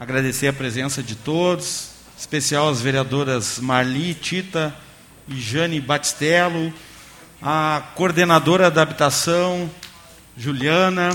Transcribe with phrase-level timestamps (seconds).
[0.00, 4.74] agradecer a presença de todos, especial as vereadoras Marli, Tita
[5.28, 6.72] e Jane Batistello,
[7.42, 9.70] a coordenadora da habitação,
[10.34, 11.10] Juliana.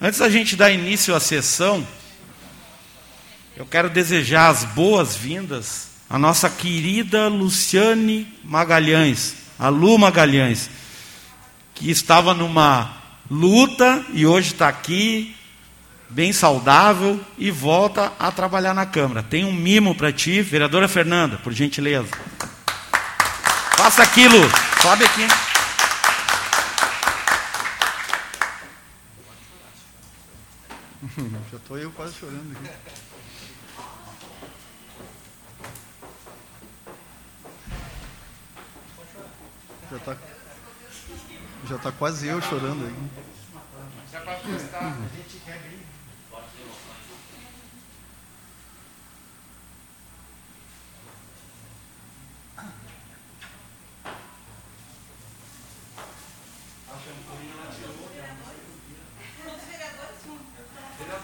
[0.00, 1.86] Antes da gente dar início à sessão,
[3.56, 10.68] eu quero desejar as boas-vindas à nossa querida Luciane Magalhães, a Lu Magalhães,
[11.72, 12.96] que estava numa
[13.30, 15.35] luta e hoje está aqui,
[16.08, 19.22] bem saudável, e volta a trabalhar na Câmara.
[19.22, 22.08] Tem um mimo para ti, vereadora Fernanda, por gentileza.
[23.76, 24.38] Faça aquilo,
[24.82, 25.26] sobe aqui.
[31.50, 32.70] Já estou eu quase chorando aqui.
[39.90, 40.16] Já está
[41.68, 42.94] já tá quase eu chorando aí.
[44.12, 45.85] Vereadores, vamos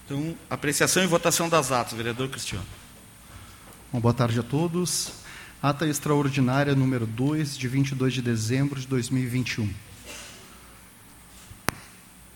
[0.10, 2.66] Então, apreciação e votação das atas, vereador Cristiano.
[3.94, 5.12] Bom, boa tarde a todos.
[5.62, 9.72] Ata extraordinária número 2, de 22 de dezembro de 2021.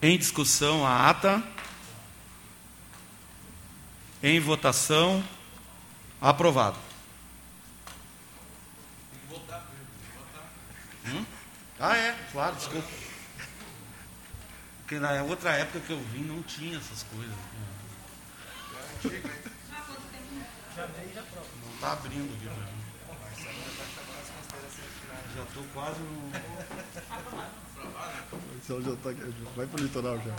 [0.03, 1.41] Em discussão a ata.
[4.21, 5.23] Em votação.
[6.21, 6.77] Aprovado.
[11.07, 11.25] Hum?
[11.79, 13.02] Ah, é, claro, desculpa.
[14.83, 17.33] Porque na outra época que eu vim não tinha essas coisas.
[20.65, 22.83] Não está abrindo aqui pra mim.
[25.35, 26.31] Já estou quase no.
[28.55, 29.09] Então já tá,
[29.55, 30.35] vai para o litoral já.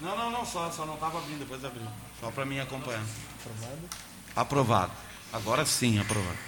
[0.00, 1.86] Não, não, não, só, só não estava abrindo, depois abriu.
[2.20, 3.04] Só para mim acompanhar.
[3.40, 3.88] Aprovado.
[4.34, 4.92] Aprovado.
[5.32, 6.38] Agora sim, aprovado.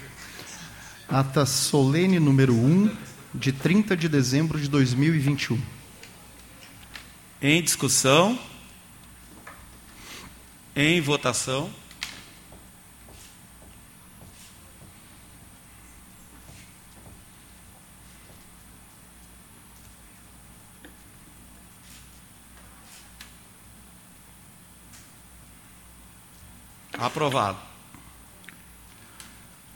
[1.08, 2.96] Ata solene número 1,
[3.38, 5.60] de 30 de dezembro de 2021.
[7.40, 8.36] Em discussão.
[10.74, 11.70] Em votação.
[26.98, 27.58] Aprovado.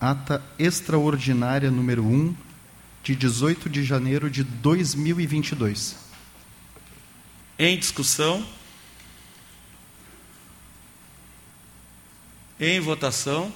[0.01, 2.35] Ata extraordinária número 1,
[3.03, 5.97] de 18 de janeiro de 2022.
[7.59, 8.47] Em discussão.
[12.61, 13.53] Em votação.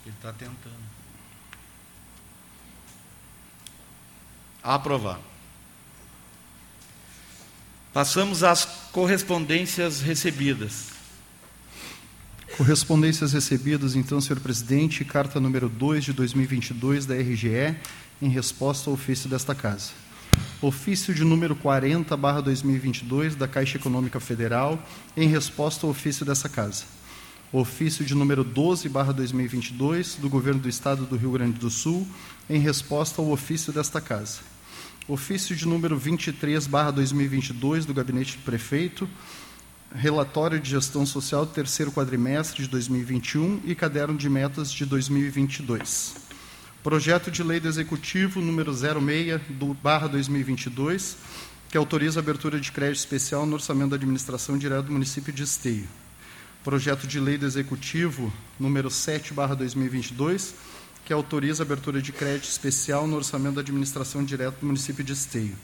[0.00, 0.80] Acho que ele está tentando.
[4.70, 5.18] Aprovado.
[7.92, 10.90] Passamos às correspondências recebidas.
[12.56, 17.74] Correspondências recebidas, então, senhor presidente, carta número 2 de 2022 da RGE,
[18.22, 19.90] em resposta ao ofício desta casa.
[20.62, 24.80] Ofício de número 40, barra 2022, da Caixa Econômica Federal,
[25.16, 26.84] em resposta ao ofício dessa casa.
[27.52, 32.06] Ofício de número 12, barra 2022, do Governo do Estado do Rio Grande do Sul,
[32.48, 34.49] em resposta ao ofício desta casa.
[35.10, 39.10] Ofício de número 23, barra 2022, do Gabinete do Prefeito,
[39.92, 46.14] relatório de gestão social do terceiro quadrimestre de 2021 e caderno de metas de 2022.
[46.80, 51.16] Projeto de lei do Executivo número 06 do barra 2022,
[51.68, 55.42] que autoriza a abertura de crédito especial no orçamento da administração direta do município de
[55.42, 55.88] Esteio.
[56.62, 60.54] Projeto de lei do Executivo número 7 barra 2022,
[61.10, 65.12] que autoriza a abertura de crédito especial no orçamento da administração direta do município de
[65.12, 65.56] Esteio.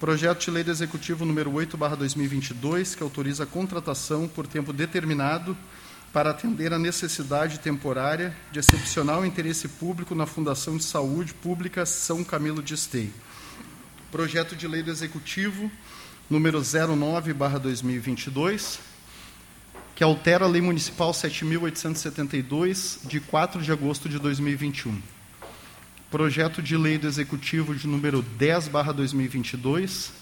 [0.00, 4.72] Projeto de lei do Executivo número 8 barra 2022, que autoriza a contratação por tempo
[4.72, 5.56] determinado
[6.12, 12.24] para atender a necessidade temporária de excepcional interesse público na Fundação de Saúde Pública São
[12.24, 13.12] Camilo de Esteio.
[14.10, 15.70] Projeto de lei do Executivo
[16.28, 18.80] número 09 barra 2022,
[20.02, 25.00] que altera a Lei Municipal 7.872, de 4 de agosto de 2021.
[26.10, 30.12] Projeto de lei do Executivo de número 10, barra 2022,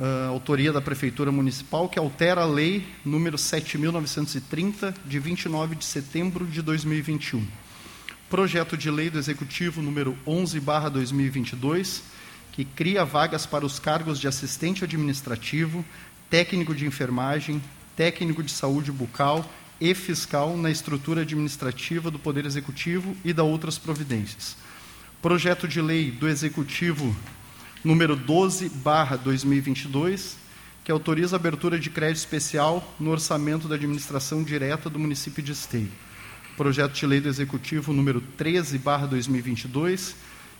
[0.00, 6.44] uh, autoria da Prefeitura Municipal, que altera a lei número 7.930, de 29 de setembro
[6.44, 7.46] de 2021.
[8.28, 12.02] Projeto de lei do Executivo número 11, barra 2022,
[12.50, 15.84] que cria vagas para os cargos de assistente administrativo,
[16.28, 17.62] técnico de enfermagem,
[17.98, 19.44] técnico de saúde bucal
[19.80, 24.56] e fiscal na estrutura administrativa do Poder Executivo e da outras providências.
[25.20, 27.14] Projeto de lei do Executivo
[27.82, 30.36] número 12, barra 2022,
[30.84, 35.50] que autoriza a abertura de crédito especial no orçamento da administração direta do município de
[35.50, 35.90] Esteio.
[36.56, 40.14] Projeto de lei do Executivo número 13, barra 2022,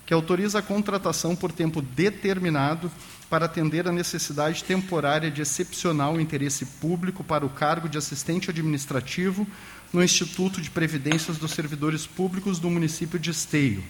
[0.05, 2.91] que autoriza a contratação por tempo determinado
[3.29, 9.47] para atender a necessidade temporária de excepcional interesse público para o cargo de assistente administrativo
[9.93, 13.85] no Instituto de Previdências dos Servidores Públicos do município de Esteio.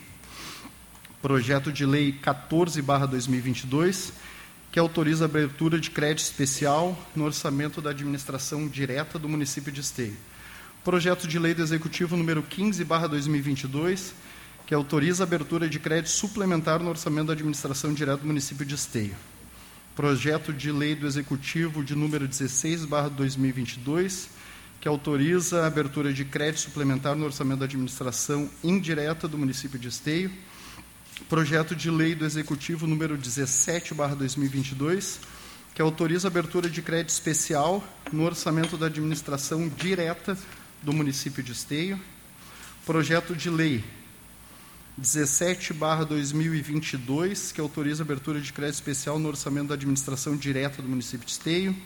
[1.22, 4.12] Projeto de Lei 14/2022,
[4.70, 9.80] que autoriza a abertura de crédito especial no orçamento da administração direta do município de
[9.80, 10.16] Esteio.
[10.84, 14.12] Projeto de Lei do Executivo número 15/2022,
[14.68, 18.74] que autoriza a abertura de crédito suplementar no orçamento da administração direta do município de
[18.74, 19.16] Esteio.
[19.96, 24.28] Projeto de lei do Executivo de número 16/2022,
[24.78, 29.88] que autoriza a abertura de crédito suplementar no orçamento da administração indireta do município de
[29.88, 30.30] Esteio.
[31.30, 35.18] Projeto de lei do Executivo número 17/2022,
[35.74, 37.82] que autoriza a abertura de crédito especial
[38.12, 40.36] no orçamento da administração direta
[40.82, 41.98] do município de Esteio.
[42.84, 43.82] Projeto de lei
[45.00, 51.24] 17/2022, que autoriza a abertura de crédito especial no orçamento da administração direta do município
[51.24, 51.76] de Esteio.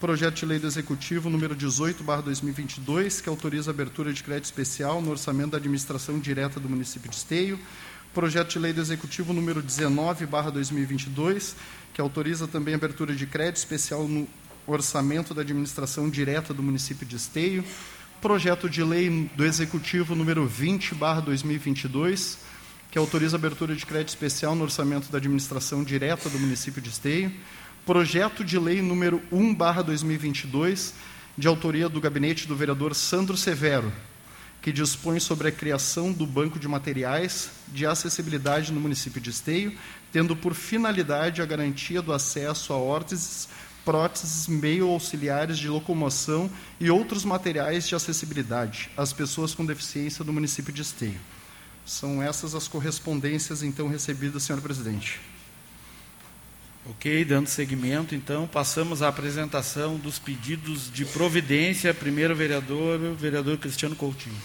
[0.00, 5.10] Projeto de lei do Executivo número 18/2022, que autoriza a abertura de crédito especial no
[5.10, 7.58] orçamento da administração direta do município de Esteio.
[8.12, 11.56] Projeto de lei do Executivo número 19/2022,
[11.92, 14.28] que autoriza também a abertura de crédito especial no
[14.66, 17.64] orçamento da administração direta do município de Esteio
[18.20, 22.38] projeto de lei do Executivo número 20/2022,
[22.90, 26.90] que autoriza a abertura de crédito especial no orçamento da administração direta do município de
[26.90, 27.32] Esteio,
[27.84, 30.94] projeto de lei número 1/2022,
[31.36, 33.92] de autoria do gabinete do vereador Sandro Severo,
[34.62, 39.76] que dispõe sobre a criação do banco de materiais de acessibilidade no município de Esteio,
[40.12, 43.48] tendo por finalidade a garantia do acesso a órteses
[43.84, 46.50] próteses meio auxiliares de locomoção
[46.80, 51.20] e outros materiais de acessibilidade às pessoas com deficiência do município de Esteio.
[51.84, 55.20] São essas as correspondências, então, recebidas, senhor presidente.
[56.86, 61.92] Ok, dando seguimento, então, passamos à apresentação dos pedidos de providência.
[61.92, 64.36] Primeiro, vereador, vereador Cristiano Coutinho.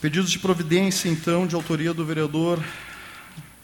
[0.00, 2.62] Pedidos de providência, então, de autoria do vereador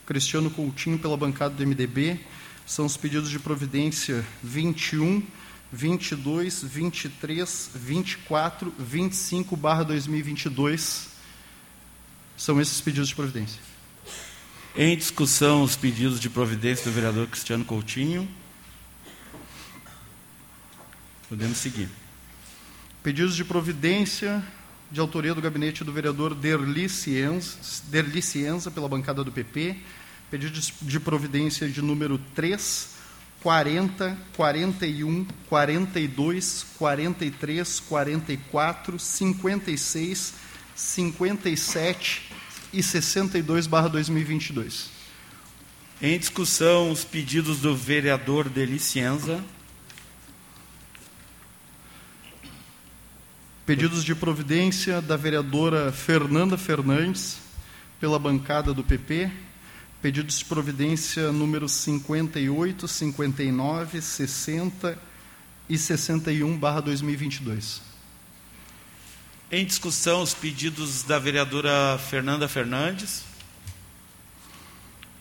[0.05, 2.21] Cristiano Coutinho, pela bancada do MDB
[2.67, 5.23] são os pedidos de providência 21,
[5.73, 11.09] 22, 23, 24, 25 barra 2022.
[12.37, 13.61] São esses pedidos de providência.
[14.77, 18.29] Em discussão, os pedidos de providência do vereador Cristiano Coutinho.
[21.29, 21.89] Podemos seguir.
[23.03, 24.45] Pedidos de providência
[24.91, 29.77] de autoria do gabinete do vereador Derli Cienza, Derli Cienza pela bancada do PP.
[30.31, 32.97] Pedido de providência de número 3,
[33.43, 40.35] 40, 41, 42, 43, 44, 56,
[40.75, 42.23] 57
[42.73, 44.91] e 62 barra 2022.
[46.03, 49.43] Em discussão, os pedidos do vereador Delicienza.
[53.65, 57.39] Pedidos de providência da vereadora Fernanda Fernandes,
[57.99, 59.46] pela bancada do PP.
[60.07, 64.97] Pedidos de providência número 58, 59, 60
[65.69, 67.83] e 61, barra 2022.
[69.51, 73.25] Em discussão, os pedidos da vereadora Fernanda Fernandes.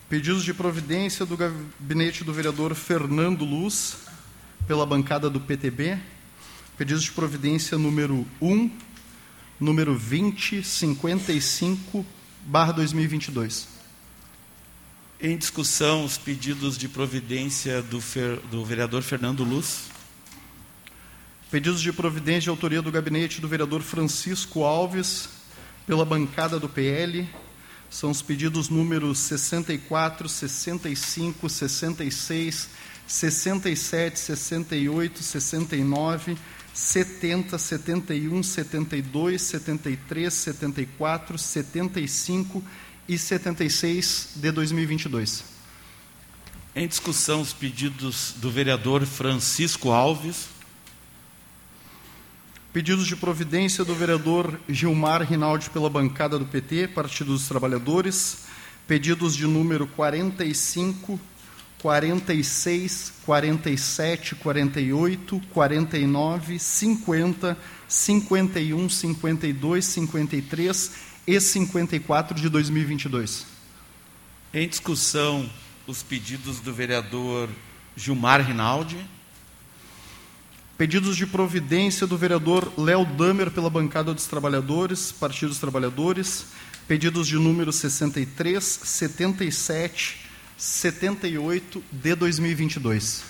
[0.08, 3.98] Pedidos de providência do gabinete do vereador Fernando Luz,
[4.68, 5.98] pela bancada do PTB.
[6.78, 8.70] Pedidos de providência número 1,
[9.60, 12.06] número 20, 55,
[12.46, 13.74] barra 2022.
[15.22, 19.84] Em discussão, os pedidos de providência do, fer, do vereador Fernando Luz.
[21.50, 25.30] Pedidos de providência de autoria do gabinete do vereador Francisco Alves,
[25.88, 27.30] pela bancada do PL.
[27.90, 32.70] São os pedidos números 64, 65, 66,
[33.08, 36.38] 67, 68, 69,
[36.74, 42.62] 70, 71, 72, 73, 74, 75
[43.08, 45.44] e 76 de 2022.
[46.76, 50.48] Em discussão, os pedidos do vereador Francisco Alves.
[52.74, 58.40] Pedidos de providência do vereador Gilmar Rinaldi pela bancada do PT, Partido dos Trabalhadores.
[58.86, 61.18] Pedidos de número 45,
[61.82, 67.58] 46, 47, 48, 49, 50,
[67.88, 73.46] 51, 52, 53 e 54 de 2022.
[74.54, 75.50] Em discussão,
[75.88, 77.50] os pedidos do vereador
[77.96, 78.98] Gilmar Rinaldi.
[80.78, 86.48] Pedidos de providência do vereador Léo Damer pela bancada dos trabalhadores, Partido dos Trabalhadores.
[86.88, 90.18] Pedidos de número 63, 77,
[90.58, 93.24] 78 de 2022.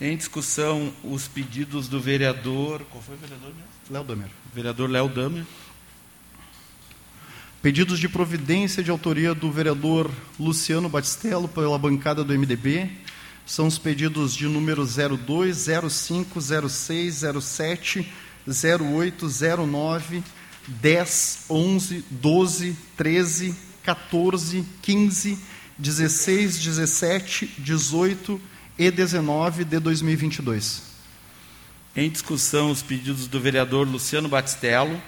[0.00, 2.84] Em discussão, os pedidos do vereador.
[2.90, 3.69] Qual foi o vereador mesmo?
[3.90, 4.30] Léo Damer.
[4.54, 5.44] Vereador Léo Damer.
[7.60, 12.88] Pedidos de providência de autoria do vereador Luciano Batistello pela bancada do MDB.
[13.44, 18.12] São os pedidos de número 02, 05, 06, 07,
[18.46, 19.26] 08,
[19.66, 20.22] 09,
[20.68, 25.38] 10, 11, 12, 13, 14, 15,
[25.76, 28.40] 16, 17, 18
[28.78, 30.89] e 19 de 2022.
[31.96, 35.02] Em discussão, os pedidos do vereador Luciano Batistello.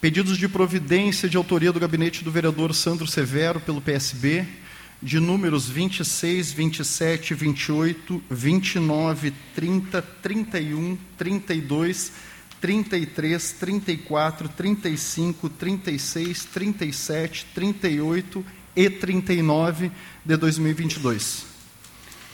[0.00, 4.44] Pedidos de providência de autoria do gabinete do vereador Sandro Severo pelo PSB,
[5.00, 12.12] de números 26, 27, 28, 29, 30, 31, 32,
[12.60, 19.92] 33, 34, 35, 36, 37, 38 e 39
[20.24, 21.53] de 2022.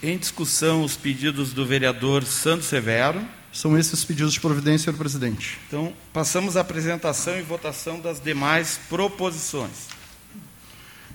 [0.02, 3.22] Em discussão, os pedidos do vereador Sandro Severo.
[3.52, 5.58] São esses os pedidos de providência, senhor presidente.
[5.68, 9.88] Então, passamos à apresentação e votação das demais proposições.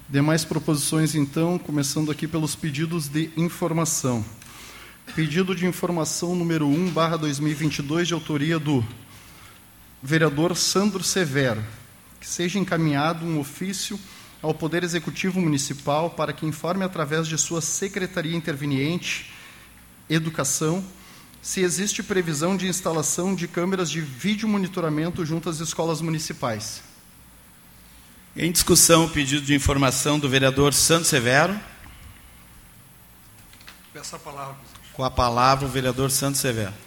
[0.08, 4.24] Demais proposições, então, começando aqui pelos pedidos de informação.
[5.16, 8.86] Pedido de informação número 1, barra 2022, de autoria do
[10.04, 11.64] vereador Sandro Severo,
[12.20, 14.00] que seja encaminhado um ofício
[14.46, 19.32] ao Poder Executivo Municipal para que informe através de sua Secretaria Interveniente,
[20.08, 20.86] Educação,
[21.42, 26.84] se existe previsão de instalação de câmeras de vídeo monitoramento junto às escolas municipais.
[28.38, 31.60] Em discussão, o pedido de informação do vereador Santos Severo.
[33.94, 34.58] Peço a palavra.
[34.94, 36.85] Com a palavra, o vereador Santos Severo.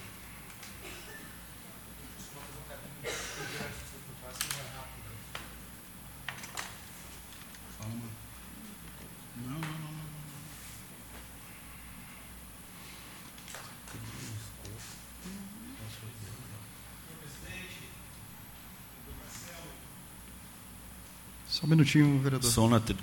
[21.59, 22.49] Só um minutinho, vereador.
[22.49, 22.97] Som na, tri...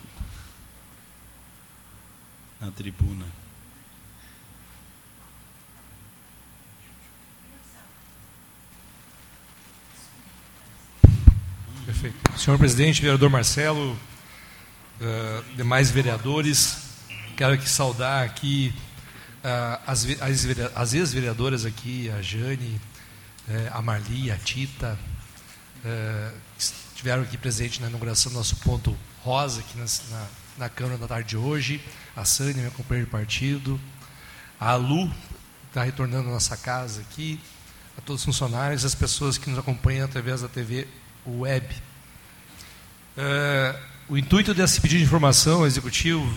[2.61, 3.25] na tribuna.
[11.85, 12.39] Perfeito.
[12.39, 16.77] Senhor presidente, vereador Marcelo, uh, demais vereadores,
[17.35, 18.73] quero aqui saudar aqui
[19.43, 22.79] uh, as, as, as ex-vereadoras aqui, a Jane
[23.47, 24.97] eh, a Marli, a Tita,
[25.83, 26.31] eh,
[26.95, 31.05] estiveram aqui presentes na inauguração do nosso ponto rosa aqui na, na, na Câmara da
[31.05, 31.83] tarde de hoje,
[32.15, 33.77] a Sânia, minha companheira de partido,
[34.57, 35.11] a Lu,
[35.67, 37.37] está retornando à nossa casa aqui,
[37.97, 40.87] a todos os funcionários, as pessoas que nos acompanham através da TV
[41.27, 41.67] web.
[43.17, 46.33] Uh, o intuito desse pedido de informação ao executivo,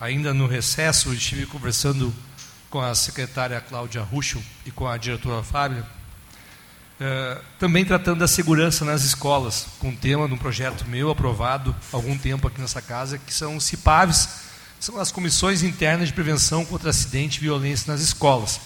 [0.00, 2.12] ainda no recesso, estive conversando
[2.68, 5.86] com a secretária Cláudia Ruschel e com a diretora Fábio,
[7.00, 11.74] uh, também tratando da segurança nas escolas, com um tema de um projeto meu aprovado
[11.92, 14.28] há algum tempo aqui nessa casa, que são os CIPAVs,
[14.78, 18.60] são as comissões internas de prevenção contra acidente e violência nas escolas.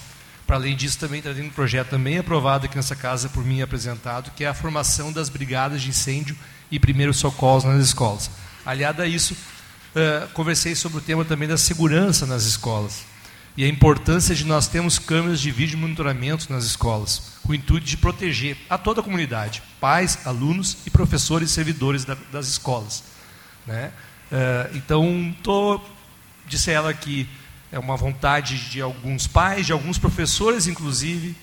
[0.46, 4.30] Para além disso, também tendo um projeto também aprovado aqui nessa casa por mim apresentado,
[4.32, 6.36] que é a formação das brigadas de incêndio
[6.70, 8.30] e primeiros socorros nas escolas.
[8.64, 13.13] Aliado a isso, uh, conversei sobre o tema também da segurança nas escolas
[13.56, 17.86] e a importância de nós termos câmeras de vídeo monitoramento nas escolas, com o intuito
[17.86, 23.04] de proteger a toda a comunidade, pais, alunos e professores e servidores da, das escolas.
[23.66, 23.92] Né?
[24.32, 25.94] Uh, então, estou
[26.46, 27.28] disse ela que
[27.72, 31.34] é uma vontade de alguns pais, de alguns professores, inclusive,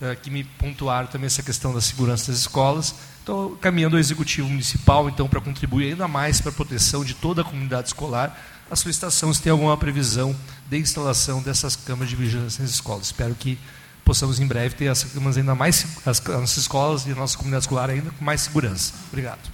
[0.00, 2.94] eh, que me pontuaram também essa questão da segurança das escolas.
[3.18, 7.42] Estou caminhando ao Executivo Municipal, então, para contribuir ainda mais para a proteção de toda
[7.42, 8.40] a comunidade escolar,
[8.72, 10.34] a solicitação se tem alguma previsão
[10.66, 13.04] de instalação dessas câmaras de vigilância nas escolas.
[13.04, 13.58] Espero que
[14.02, 17.64] possamos em breve ter essas câmaras ainda mais, as nossas escolas e a nossa comunidade
[17.64, 18.94] escolar ainda com mais segurança.
[19.08, 19.50] Obrigado.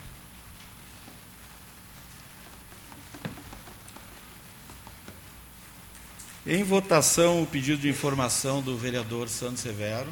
[6.46, 10.08] Em votação, o pedido de informação do vereador Santos Severo.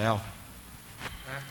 [0.00, 0.18] Léo.
[1.28, 1.42] É.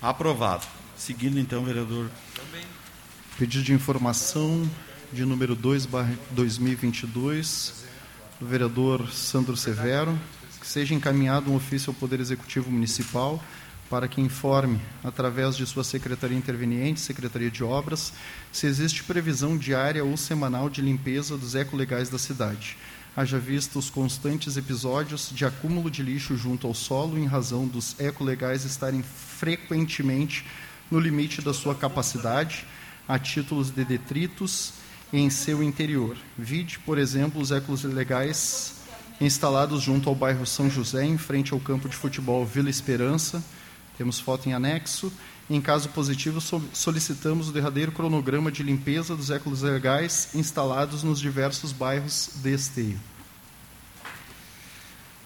[0.00, 0.66] Aprovado.
[0.96, 2.10] Seguindo então, vereador.
[2.34, 2.64] Também.
[3.38, 4.66] Pedido de informação
[5.12, 5.86] de número 2
[6.30, 7.84] 2022
[8.40, 10.18] do vereador Sandro Severo,
[10.58, 13.44] que seja encaminhado um ofício ao Poder Executivo Municipal
[13.90, 18.14] para que informe, através de sua secretaria interveniente, Secretaria de Obras,
[18.50, 22.78] se existe previsão diária ou semanal de limpeza dos ecolegais da cidade.
[23.16, 27.94] Haja visto os constantes episódios de acúmulo de lixo junto ao solo em razão dos
[28.00, 30.44] ecolegais estarem frequentemente
[30.90, 32.66] no limite da sua capacidade,
[33.06, 34.72] a títulos de detritos
[35.12, 36.16] em seu interior.
[36.36, 38.74] Vide, por exemplo, os ecos legais
[39.20, 43.44] instalados junto ao bairro São José, em frente ao campo de futebol Vila Esperança.
[43.96, 45.12] Temos foto em anexo.
[45.48, 46.40] Em caso positivo,
[46.72, 53.00] solicitamos o derradeiro cronograma de limpeza dos ecos legais instalados nos diversos bairros de Esteio.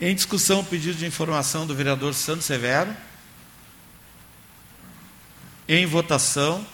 [0.00, 2.94] Em discussão, pedido de informação do vereador Santos Severo.
[5.68, 6.66] Em votação.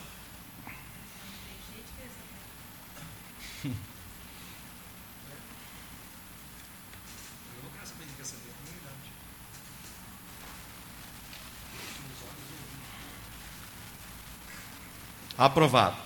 [15.36, 15.96] Aprovado.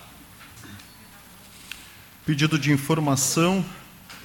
[2.25, 3.63] Pedido de informação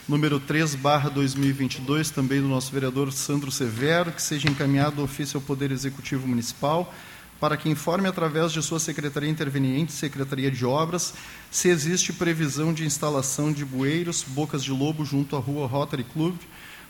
[0.08, 5.36] número 3, barra 2022, também do nosso vereador Sandro Severo, que seja encaminhado ao ofício
[5.36, 6.92] ao Poder Executivo Municipal,
[7.38, 11.12] para que informe através de sua Secretaria Interveniente, Secretaria de Obras,
[11.50, 16.36] se existe previsão de instalação de bueiros, bocas de lobo junto à rua Rotary Club,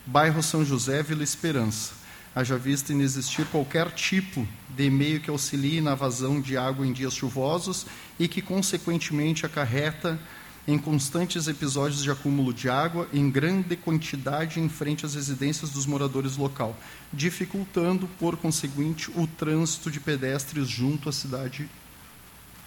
[0.07, 2.04] bairro São José, Vila Esperança
[2.35, 7.15] haja vista inexistir qualquer tipo de meio que auxilie na vazão de água em dias
[7.15, 7.87] chuvosos
[8.19, 10.19] e que, consequentemente, acarreta
[10.67, 15.87] em constantes episódios de acúmulo de água em grande quantidade em frente às residências dos
[15.87, 16.77] moradores local,
[17.13, 21.69] dificultando, por conseguinte, o trânsito de pedestres junto à cidade,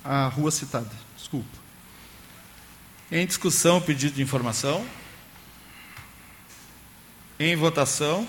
[0.04, 0.92] à rua citada.
[1.18, 1.68] Desculpa.
[3.12, 4.86] Em discussão, pedido de informação.
[7.40, 8.28] Em votação.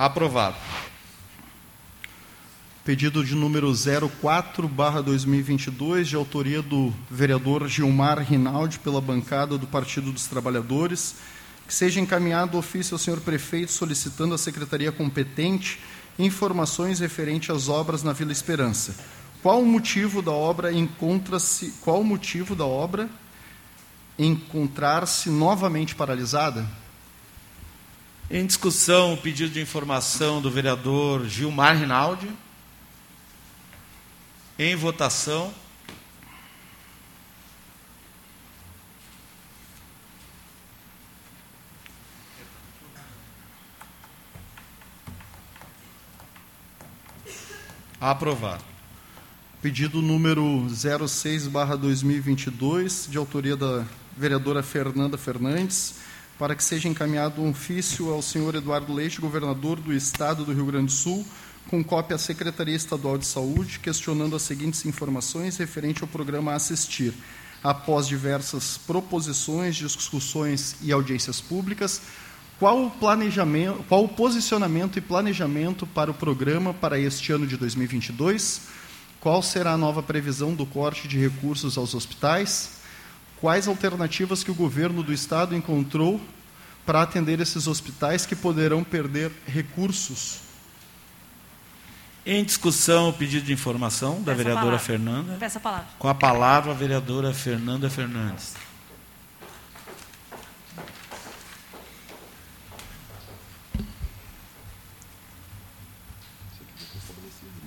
[0.00, 0.56] Aprovado.
[2.82, 3.70] Pedido de número
[4.18, 11.16] 04, barra 2022, de autoria do vereador Gilmar Rinaldi, pela bancada do Partido dos Trabalhadores,
[11.68, 15.78] que seja encaminhado ofício ao senhor prefeito solicitando à secretaria competente
[16.18, 18.96] informações referentes às obras na Vila Esperança.
[19.42, 23.06] Qual o motivo da obra encontra-se, qual o motivo da obra
[24.18, 26.66] encontrar-se novamente paralisada?
[28.32, 32.30] Em discussão, o pedido de informação do vereador Gilmar Rinaldi.
[34.56, 35.52] Em votação.
[48.00, 48.62] Aprovado.
[49.60, 53.84] Pedido número 06/2022, de autoria da
[54.16, 56.08] vereadora Fernanda Fernandes
[56.40, 60.64] para que seja encaminhado um ofício ao senhor Eduardo Leite, governador do Estado do Rio
[60.64, 61.22] Grande do Sul,
[61.68, 67.12] com cópia à Secretaria Estadual de Saúde, questionando as seguintes informações referente ao programa Assistir.
[67.62, 72.00] Após diversas proposições, discussões e audiências públicas,
[72.58, 77.58] qual o planejamento, qual o posicionamento e planejamento para o programa para este ano de
[77.58, 78.62] 2022?
[79.20, 82.79] Qual será a nova previsão do corte de recursos aos hospitais?
[83.40, 86.20] Quais alternativas que o governo do estado encontrou
[86.84, 90.40] para atender esses hospitais que poderão perder recursos?
[92.26, 94.78] Em discussão, o pedido de informação da Peço a vereadora palavra.
[94.78, 95.36] Fernanda.
[95.40, 95.86] Peço a palavra.
[95.98, 98.52] Com a palavra, a vereadora Fernanda Fernandes.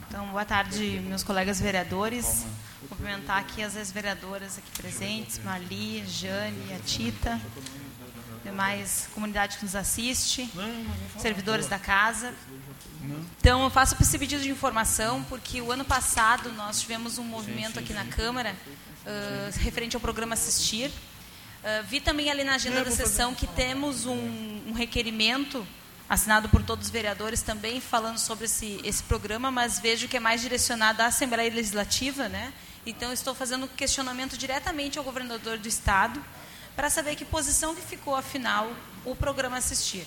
[0.07, 2.45] Então, boa tarde, meus colegas vereadores.
[2.93, 7.41] Cumprimentar aqui as ex-vereadoras aqui presentes, Marli, Jane, a Tita,
[8.45, 10.47] demais comunidade que nos assiste,
[11.17, 12.35] servidores da casa.
[13.39, 17.79] Então, eu faço esse pedido de informação porque o ano passado nós tivemos um movimento
[17.79, 18.55] aqui na Câmara
[19.07, 20.91] ah, referente ao programa Assistir.
[21.63, 25.65] Ah, vi também ali na agenda da sessão que temos um, um requerimento
[26.07, 30.19] assinado por todos os vereadores também falando sobre esse, esse programa, mas vejo que é
[30.19, 32.53] mais direcionado à Assembleia Legislativa, né?
[32.85, 36.23] Então estou fazendo questionamento diretamente ao governador do estado
[36.75, 38.71] para saber que posição que ficou afinal
[39.05, 40.05] o programa assistir,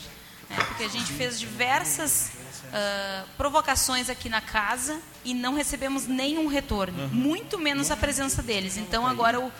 [0.51, 0.57] né?
[0.69, 2.33] Porque a gente fez diversas
[2.73, 8.77] ah, provocações aqui na casa e não recebemos nenhum retorno, muito menos a presença deles.
[8.77, 9.53] Então agora eu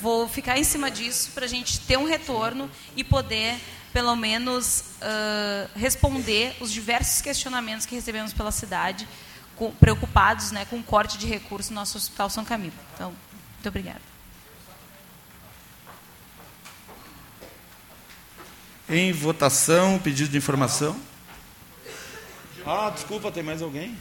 [0.00, 3.56] vou ficar em cima disso para a gente ter um retorno e poder,
[3.92, 9.06] pelo menos, ah, responder os diversos questionamentos que recebemos pela cidade,
[9.56, 12.74] com- preocupados né, com o corte de recursos no nosso Hospital São Camilo.
[12.94, 13.10] Então,
[13.54, 14.00] muito obrigada.
[18.88, 21.00] Em votação, pedido de informação.
[22.66, 23.98] Ah, desculpa, tem mais alguém?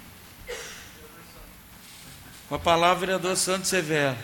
[2.49, 4.17] Com a palavra, vereador Santos Severo.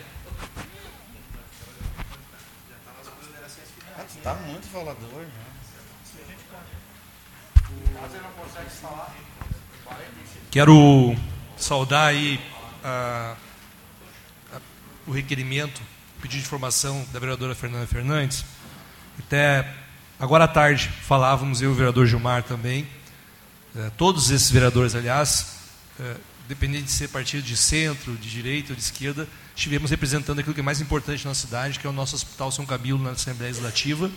[3.97, 5.47] Ah, tu tá muito falador já.
[10.57, 11.15] Quero
[11.55, 12.41] saudar aí
[12.83, 13.35] ah,
[14.51, 14.59] a-
[15.05, 15.79] o requerimento,
[16.17, 18.43] o pedido de informação da vereadora Fernanda Fernandes.
[19.19, 19.71] Até
[20.19, 22.87] agora à tarde falávamos, eu e o vereador Gilmar também,
[23.75, 25.57] eh, todos esses vereadores, aliás,
[25.99, 26.15] eh,
[26.49, 30.61] dependendo de ser partido de centro, de direita ou de esquerda, estivemos representando aquilo que
[30.61, 34.09] é mais importante na cidade, que é o nosso Hospital São Camilo na Assembleia Legislativa,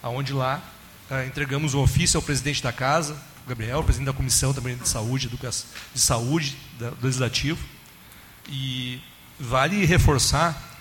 [0.00, 0.62] aonde lá
[1.10, 4.88] ah, entregamos um ofício ao presidente da casa, o Gabriel, presidente da comissão também de
[4.88, 7.62] saúde, de saúde do legislativo,
[8.48, 9.00] e
[9.38, 10.76] vale reforçar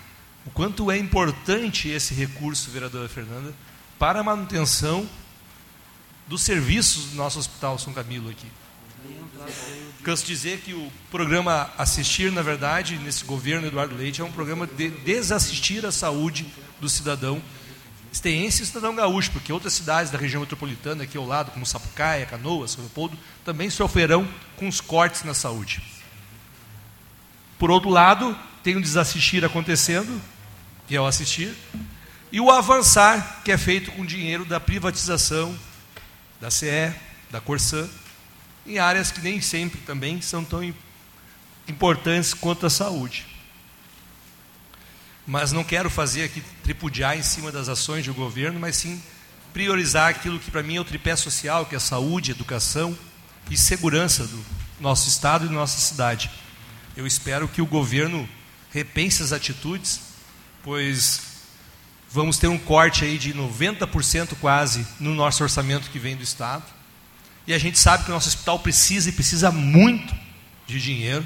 [0.45, 3.53] o quanto é importante esse recurso, vereadora Fernanda,
[3.97, 5.07] para a manutenção
[6.27, 8.47] dos serviços do nosso Hospital São Camilo aqui.
[10.03, 14.67] Canso dizer que o programa Assistir, na verdade, nesse governo Eduardo Leite, é um programa
[14.67, 16.45] de desassistir a saúde
[16.79, 17.41] do cidadão
[18.15, 22.25] esteense e cidadão gaúcho, porque outras cidades da região metropolitana aqui ao lado, como Sapucaia,
[22.25, 24.25] Canoas, São Leopoldo, também sofrerão
[24.55, 25.81] com os cortes na saúde.
[27.59, 30.21] Por outro lado, tem o desassistir acontecendo,
[30.87, 31.53] que é o assistir,
[32.31, 35.53] e o avançar, que é feito com dinheiro da privatização
[36.39, 36.93] da CE,
[37.29, 37.85] da Corsã,
[38.65, 40.73] em áreas que nem sempre também são tão im-
[41.67, 43.25] importantes quanto a saúde.
[45.25, 49.01] Mas não quero fazer aqui tripudiar em cima das ações do governo, mas sim
[49.53, 52.97] priorizar aquilo que para mim é o tripé social, que é saúde, educação
[53.49, 54.45] e segurança do
[54.79, 56.29] nosso estado e da nossa cidade.
[56.95, 58.27] Eu espero que o governo
[58.71, 60.01] repense as atitudes,
[60.61, 61.21] pois
[62.11, 66.63] vamos ter um corte aí de 90% quase no nosso orçamento que vem do estado.
[67.47, 70.13] E a gente sabe que o nosso hospital precisa e precisa muito
[70.65, 71.25] de dinheiro.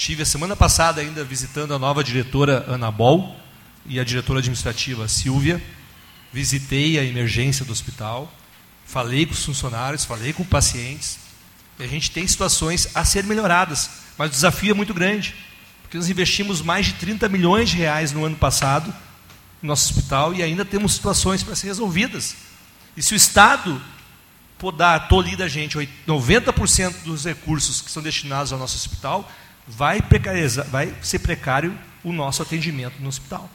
[0.00, 3.36] Estive a semana passada ainda visitando a nova diretora Ana Bol
[3.84, 5.62] e a diretora administrativa Silvia.
[6.32, 8.32] Visitei a emergência do hospital,
[8.86, 11.18] falei com os funcionários, falei com pacientes.
[11.78, 15.34] E a gente tem situações a ser melhoradas, mas o desafio é muito grande,
[15.82, 18.90] porque nós investimos mais de 30 milhões de reais no ano passado
[19.60, 22.36] no nosso hospital e ainda temos situações para ser resolvidas.
[22.96, 23.78] E se o Estado
[24.56, 25.76] podar tolir da gente
[26.08, 29.30] 90% dos recursos que são destinados ao nosso hospital,
[29.70, 33.48] vai, precarizar, vai ser precário o nosso atendimento no hospital.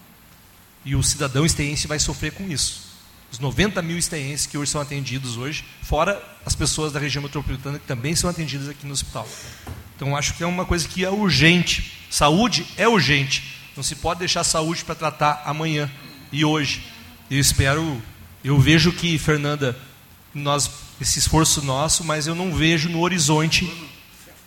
[0.83, 2.85] E o cidadão esteense vai sofrer com isso.
[3.31, 7.79] Os 90 mil esteenses que hoje são atendidos hoje, fora as pessoas da região metropolitana
[7.79, 9.27] que também são atendidas aqui no hospital.
[9.95, 11.99] Então acho que é uma coisa que é urgente.
[12.09, 13.57] Saúde é urgente.
[13.75, 15.91] Não se pode deixar saúde para tratar amanhã
[16.31, 16.83] e hoje.
[17.29, 18.01] Eu espero,
[18.43, 19.77] eu vejo que Fernanda,
[20.33, 20.69] nós
[21.01, 23.69] esse esforço nosso, mas eu não vejo no horizonte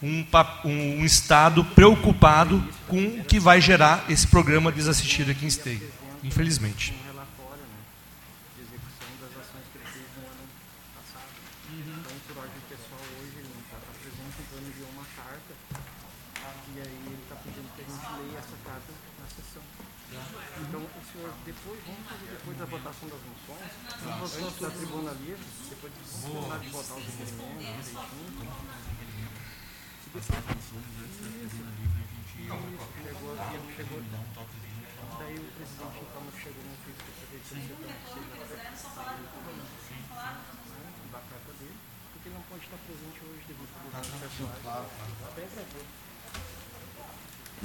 [0.02, 0.24] um,
[0.64, 5.82] um, estado preocupado com o que vai gerar esse programa desassistido aqui em Esteio,
[6.22, 6.94] infelizmente.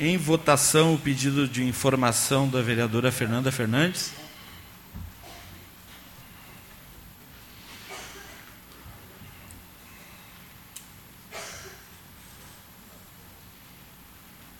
[0.05, 4.11] Em votação, o pedido de informação da vereadora Fernanda Fernandes.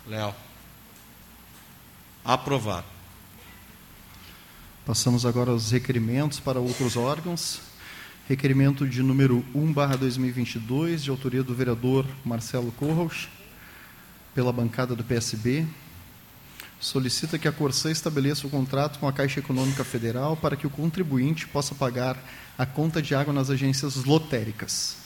[0.07, 0.33] Léo.
[2.23, 2.87] Aprovado.
[4.85, 7.59] Passamos agora aos requerimentos para outros órgãos.
[8.29, 13.27] Requerimento de número 1, barra 2022, de autoria do vereador Marcelo Corros,
[14.33, 15.65] pela bancada do PSB.
[16.79, 20.69] Solicita que a Corsã estabeleça o contrato com a Caixa Econômica Federal para que o
[20.69, 22.17] contribuinte possa pagar
[22.57, 24.97] a conta de água nas agências lotéricas.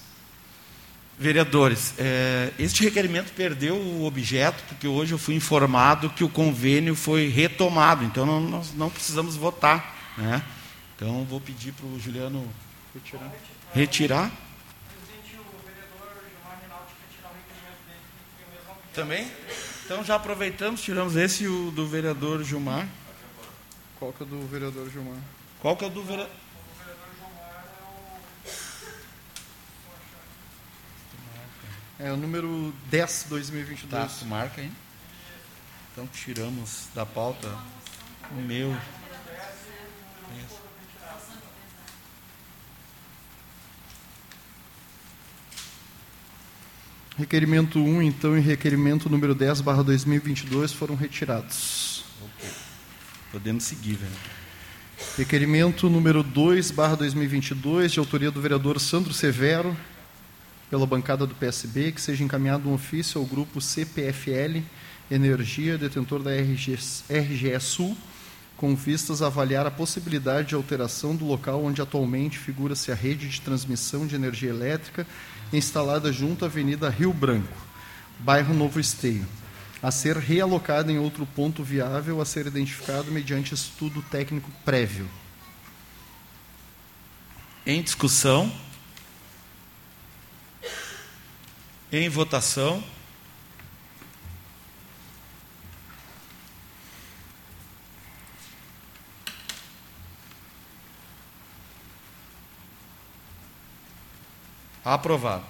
[1.20, 6.96] Vereadores, é, este requerimento perdeu o objeto, porque hoje eu fui informado que o convênio
[6.96, 9.96] foi retomado, então não, nós não precisamos votar.
[10.18, 10.44] Né?
[10.96, 12.48] Então vou pedir para o Juliano
[12.94, 13.32] retirar.
[13.74, 14.32] retirar.
[18.98, 19.32] Também?
[19.86, 22.88] Então já aproveitamos, tiramos esse o do vereador Gilmar.
[24.00, 25.20] Qual que é o do vereador Gilmar?
[25.62, 26.36] Qual que é o do vereador?
[32.00, 34.20] É o número 10, 2022.
[34.20, 34.72] Tá, marca aí.
[35.92, 37.56] Então tiramos da pauta
[38.32, 38.76] o meu.
[47.18, 52.06] Requerimento 1, então, e requerimento número 10, barra 2022 foram retirados.
[52.22, 52.50] Okay.
[53.32, 54.12] Podemos seguir, velho.
[55.18, 59.76] Requerimento número 2, barra 2022, de autoria do vereador Sandro Severo,
[60.70, 64.62] pela bancada do PSB, que seja encaminhado um ofício ao grupo CPFL
[65.10, 66.78] Energia, detentor da RG,
[67.10, 67.98] RGE Sul,
[68.56, 73.28] com vistas a avaliar a possibilidade de alteração do local onde atualmente figura-se a rede
[73.28, 75.08] de transmissão de energia elétrica
[75.52, 77.56] instalada junto à Avenida Rio Branco,
[78.20, 79.26] bairro Novo Esteio,
[79.82, 85.08] a ser realocada em outro ponto viável a ser identificado mediante estudo técnico prévio.
[87.66, 88.52] Em discussão.
[91.92, 92.84] Em votação.
[104.88, 105.44] Aprovado.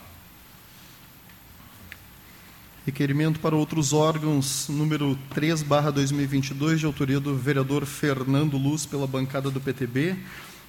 [2.88, 9.06] Requerimento para outros órgãos, número 3, barra 2022, de autoria do vereador Fernando Luz, pela
[9.06, 10.18] bancada do PTB,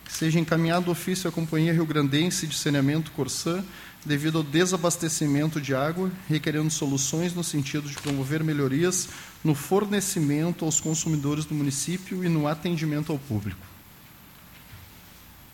[0.05, 3.65] que seja encaminhado ofício à Companhia Rio Grandense de Saneamento Corsã,
[4.05, 9.09] devido ao desabastecimento de água, requerendo soluções no sentido de promover melhorias
[9.43, 13.67] no fornecimento aos consumidores do município e no atendimento ao público.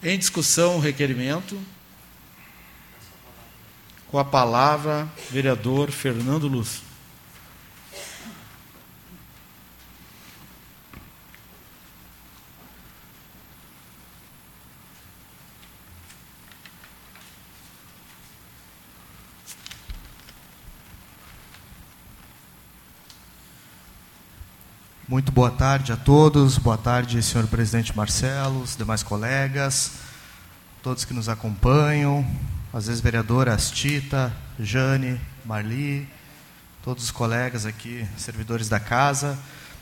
[0.02, 1.56] Em discussão, o requerimento.
[4.14, 6.82] Com a palavra, vereador Fernando Luz.
[25.08, 29.94] Muito boa tarde a todos, boa tarde, senhor presidente Marcelo, os demais colegas,
[30.84, 32.24] todos que nos acompanham,
[32.74, 36.08] as ex-vereadoras Tita, Jane, Marli,
[36.82, 39.38] todos os colegas aqui, servidores da casa.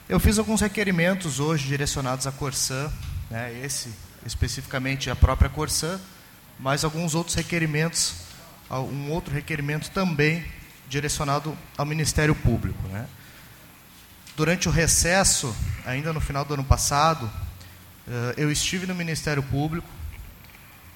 [0.06, 2.92] Eu fiz alguns requerimentos hoje direcionados à Corsã,
[3.30, 3.88] né, esse
[4.26, 5.98] especificamente a própria Corsã,
[6.60, 8.14] mas alguns outros requerimentos,
[8.70, 10.44] um outro requerimento também
[10.86, 12.86] direcionado ao Ministério Público.
[12.88, 13.06] Né.
[14.36, 17.28] Durante o recesso, ainda no final do ano passado,
[18.06, 19.88] eh, eu estive no Ministério Público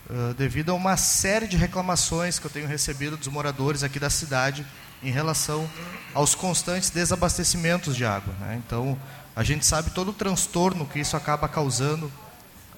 [0.09, 4.09] eh, devido a uma série de reclamações que eu tenho recebido dos moradores aqui da
[4.09, 4.65] cidade
[5.03, 5.69] em relação
[6.15, 8.33] aos constantes desabastecimentos de água.
[8.41, 8.63] Né?
[8.65, 8.97] Então,
[9.35, 12.11] a gente sabe todo o transtorno que isso acaba causando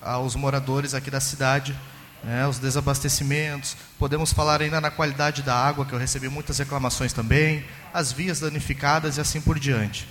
[0.01, 1.79] aos moradores aqui da cidade,
[2.25, 2.47] né?
[2.47, 3.77] os desabastecimentos.
[3.99, 7.63] Podemos falar ainda na qualidade da água, que eu recebi muitas reclamações também,
[7.93, 10.09] as vias danificadas e assim por diante.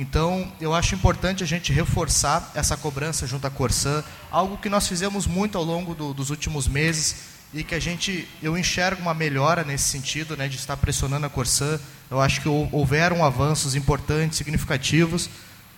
[0.00, 4.88] Então, eu acho importante a gente reforçar essa cobrança junto à Corsã, algo que nós
[4.88, 7.16] fizemos muito ao longo do, dos últimos meses
[7.52, 11.28] e que a gente, eu enxergo uma melhora nesse sentido, né, de estar pressionando a
[11.28, 11.78] Corsã.
[12.10, 15.28] Eu acho que houveram avanços importantes, significativos,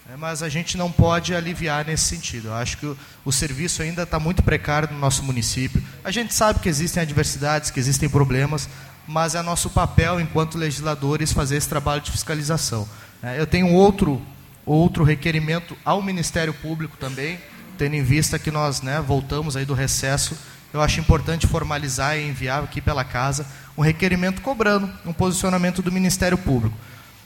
[0.07, 2.47] né, mas a gente não pode aliviar nesse sentido.
[2.47, 5.83] Eu acho que o, o serviço ainda está muito precário no nosso município.
[6.05, 8.69] A gente sabe que existem adversidades, que existem problemas,
[9.05, 12.89] mas é nosso papel, enquanto legisladores, fazer esse trabalho de fiscalização.
[13.23, 14.21] É, eu tenho outro,
[14.67, 17.39] outro requerimento ao Ministério Público também,
[17.79, 20.37] tendo em vista que nós né, voltamos aí do recesso.
[20.73, 23.47] Eu acho importante formalizar e enviar aqui pela casa
[23.79, 26.77] um requerimento cobrando um posicionamento do Ministério Público.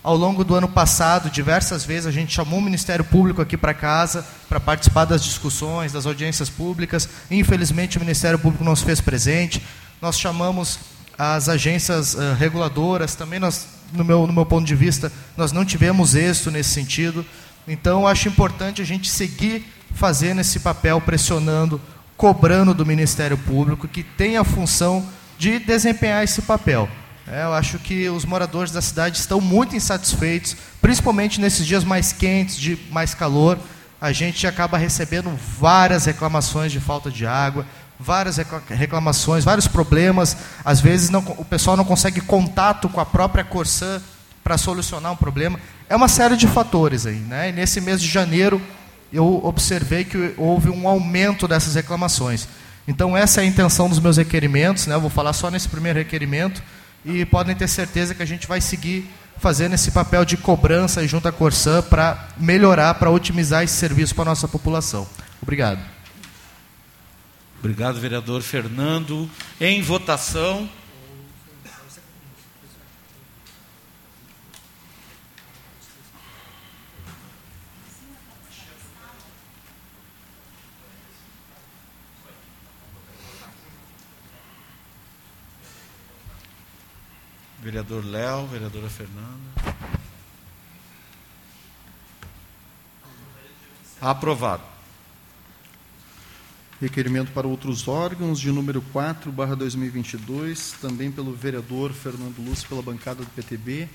[0.03, 3.73] Ao longo do ano passado, diversas vezes a gente chamou o Ministério Público aqui para
[3.73, 7.09] casa para participar das discussões, das audiências públicas.
[7.31, 9.63] Infelizmente, o Ministério Público não se fez presente.
[10.01, 10.79] Nós chamamos
[11.19, 15.65] as agências uh, reguladoras, também nós no meu, no meu ponto de vista, nós não
[15.65, 17.25] tivemos êxito nesse sentido.
[17.67, 21.81] Então, acho importante a gente seguir fazendo esse papel, pressionando,
[22.17, 25.07] cobrando do Ministério Público, que tem a função
[25.39, 26.89] de desempenhar esse papel.
[27.29, 32.13] É, eu acho que os moradores da cidade estão muito insatisfeitos, principalmente nesses dias mais
[32.13, 33.59] quentes, de mais calor.
[34.01, 37.67] A gente acaba recebendo várias reclamações de falta de água,
[37.99, 38.37] várias
[38.69, 40.37] reclamações, vários problemas.
[40.65, 44.01] Às vezes não, o pessoal não consegue contato com a própria Corsã
[44.45, 45.59] para solucionar um problema.
[45.89, 47.17] É uma série de fatores aí.
[47.17, 47.49] Né?
[47.49, 48.61] E nesse mês de janeiro,
[49.13, 52.47] eu observei que houve um aumento dessas reclamações.
[52.87, 54.87] Então, essa é a intenção dos meus requerimentos.
[54.87, 54.95] Né?
[54.95, 56.63] Eu vou falar só nesse primeiro requerimento.
[57.05, 61.29] E podem ter certeza que a gente vai seguir fazendo esse papel de cobrança junto
[61.29, 65.07] à Corsã para melhorar, para otimizar esse serviço para a nossa população.
[65.43, 65.96] Obrigado.
[67.59, 69.29] Obrigado, vereador Fernando.
[69.61, 70.69] Em votação.
[87.61, 89.51] Vereador Léo, vereadora Fernanda.
[94.01, 94.76] Aprovado.
[96.81, 102.83] Requerimento para outros órgãos, de número 4, barra 2022, também pelo vereador Fernando Lúcio, pela
[102.83, 103.89] bancada do PTB,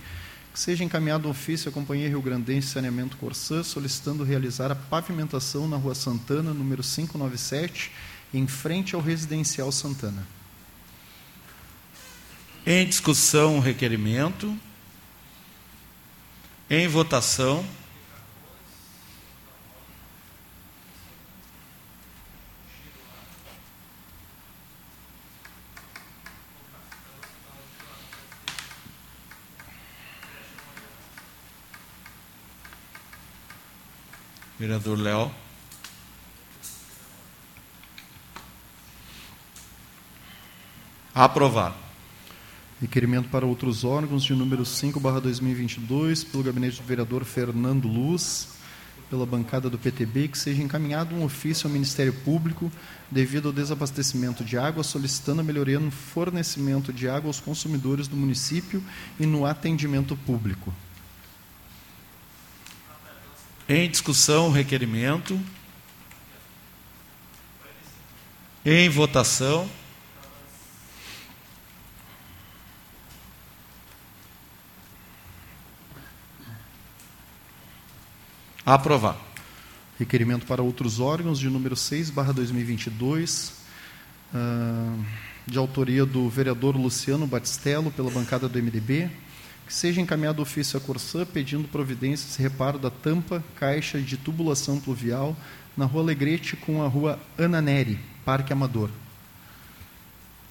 [0.52, 5.78] que seja encaminhado ofício à Companhia Rio Grandense Saneamento Corsã, solicitando realizar a pavimentação na
[5.78, 7.92] Rua Santana, número 597,
[8.34, 10.26] em frente ao Residencial Santana.
[12.66, 14.58] Em discussão, requerimento.
[16.68, 17.64] Em votação.
[34.62, 35.32] Vereador Léo.
[41.16, 41.74] Aprovado.
[42.80, 48.50] Requerimento para outros órgãos de número 5, barra 2022, pelo gabinete do vereador Fernando Luz,
[49.10, 52.72] pela bancada do PTB, que seja encaminhado um ofício ao Ministério Público
[53.10, 58.16] devido ao desabastecimento de água, solicitando a melhoria no fornecimento de água aos consumidores do
[58.16, 58.84] município
[59.20, 60.72] e no atendimento público.
[63.74, 65.40] Em discussão, o requerimento.
[68.66, 69.66] Em votação.
[78.66, 79.18] Aprovado.
[79.98, 83.54] Requerimento para outros órgãos de número 6, barra 2022,
[84.34, 85.06] uh,
[85.48, 89.10] de autoria do vereador Luciano Batistello, pela bancada do MDB,
[89.72, 94.78] que seja encaminhado ofício à Corsã pedindo providências e reparo da tampa, caixa de tubulação
[94.78, 95.34] pluvial
[95.78, 98.90] na Rua Alegrete com a Rua Ana Neri, Parque Amador.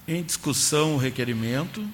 [0.07, 1.87] Em discussão o requerimento.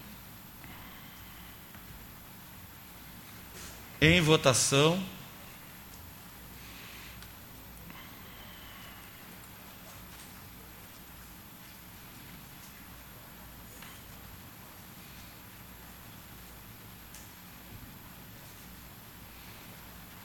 [4.00, 4.98] Em votação.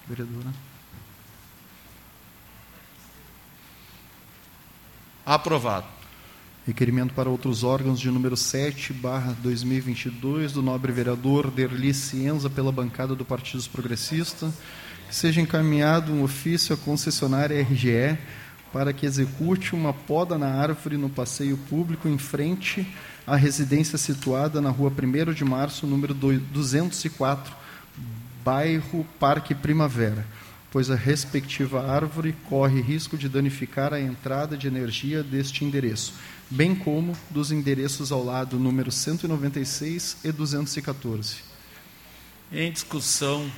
[0.09, 0.53] Vereadora.
[5.25, 5.87] Aprovado.
[6.67, 12.71] Requerimento para outros órgãos de número 7, barra 2022, do nobre vereador Derli Cienza, pela
[12.71, 14.53] bancada do Partido Progressista,
[15.09, 18.17] que seja encaminhado um ofício à concessionária RGE
[18.73, 22.87] para que execute uma poda na árvore no passeio público em frente
[23.27, 27.55] à residência situada na rua 1 de março, número 204,
[28.45, 30.27] bairro Parque Primavera
[30.73, 36.15] pois a respectiva árvore corre risco de danificar a entrada de energia deste endereço,
[36.49, 41.37] bem como dos endereços ao lado número 196 e 214.
[42.51, 43.53] Em discussão,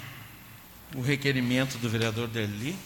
[0.97, 2.76] o requerimento do vereador Derli.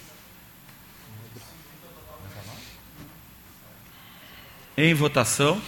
[4.77, 5.61] Em votação.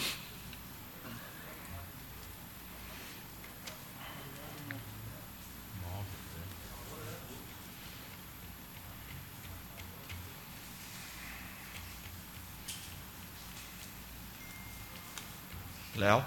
[16.01, 16.25] Léo?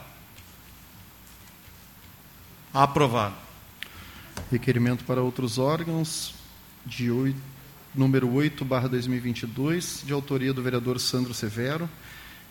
[2.71, 3.33] Aprovado.
[4.51, 6.35] Requerimento para outros órgãos,
[6.85, 7.35] de 8,
[7.95, 11.89] número 8, barra 2022, de autoria do vereador Sandro Severo.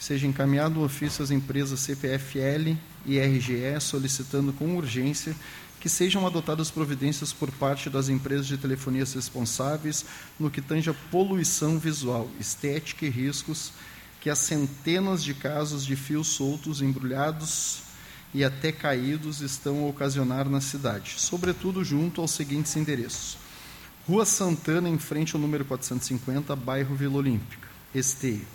[0.00, 5.36] Seja encaminhado um ofício às empresas CPFL e RGE solicitando com urgência
[5.78, 10.04] que sejam adotadas providências por parte das empresas de telefonias responsáveis
[10.40, 13.72] no que tange a poluição visual, estética e riscos
[14.22, 17.82] que as centenas de casos de fios soltos, embrulhados
[18.32, 23.36] e até caídos estão a ocasionar na cidade, sobretudo junto aos seguintes endereços:
[24.06, 28.46] Rua Santana, em frente ao número 450, bairro Vila Olímpica, Esteio.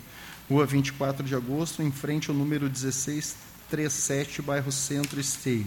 [0.48, 5.66] Rua 24 de agosto, em frente ao número 1637, bairro Centro, Esteio.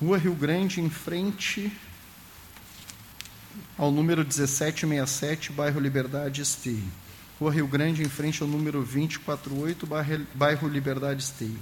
[0.00, 1.70] Rua Rio Grande, em frente
[3.76, 7.05] ao número 1767, bairro Liberdade, Esteio.
[7.38, 9.86] Rua Rio Grande, em frente ao número 248,
[10.34, 11.58] bairro Liberdade Esteio.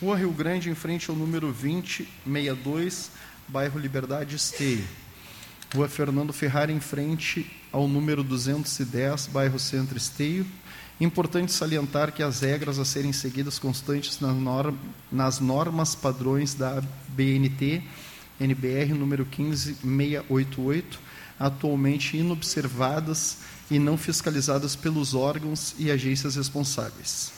[0.00, 3.12] Rua Rio Grande, em frente ao número 2062,
[3.46, 4.84] bairro Liberdade Esteio.
[5.72, 10.44] Rua Fernando Ferrari, em frente ao número 210, bairro Centro Esteio.
[11.00, 14.18] Importante salientar que as regras a serem seguidas constantes
[15.12, 17.80] nas normas padrões da BNT,
[18.40, 20.98] NBR número 15688,
[21.38, 23.38] atualmente inobservadas
[23.72, 27.32] e não fiscalizadas pelos órgãos e agências responsáveis.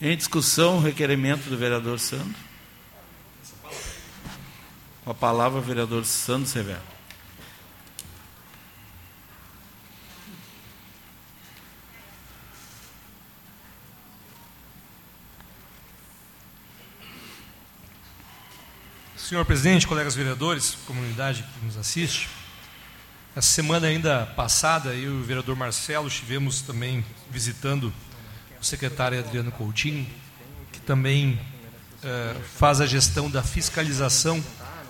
[0.00, 2.34] Em discussão, o requerimento do vereador Sandro.
[5.04, 6.96] Com a palavra, o vereador Sandro Severo.
[19.16, 22.28] Senhor presidente, colegas vereadores, comunidade que nos assiste,
[23.36, 27.92] essa semana ainda passada, eu e o vereador Marcelo estivemos também visitando
[28.58, 30.06] o secretário Adriano Coutinho,
[30.72, 31.38] que também
[32.02, 34.42] eh, faz a gestão da fiscalização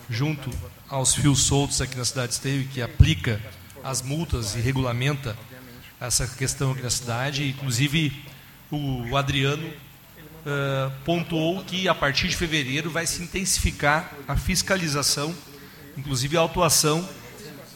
[0.08, 0.48] junto
[0.88, 3.42] aos fios soltos aqui na cidade de Esteio, que aplica
[3.82, 5.36] as multas e regulamenta
[6.00, 7.48] essa questão aqui na cidade.
[7.48, 8.24] Inclusive,
[8.70, 15.34] o Adriano uh, pontuou que a partir de fevereiro vai se intensificar a fiscalização,
[15.96, 17.08] inclusive a autuação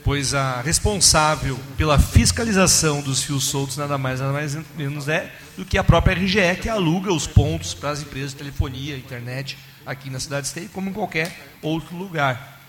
[0.04, 5.64] pois a responsável pela fiscalização dos fios soltos nada mais nada mais menos é do
[5.64, 10.08] que a própria RGE que aluga os pontos para as empresas de telefonia, internet aqui
[10.10, 12.60] na cidade de Esteio, como em qualquer outro lugar.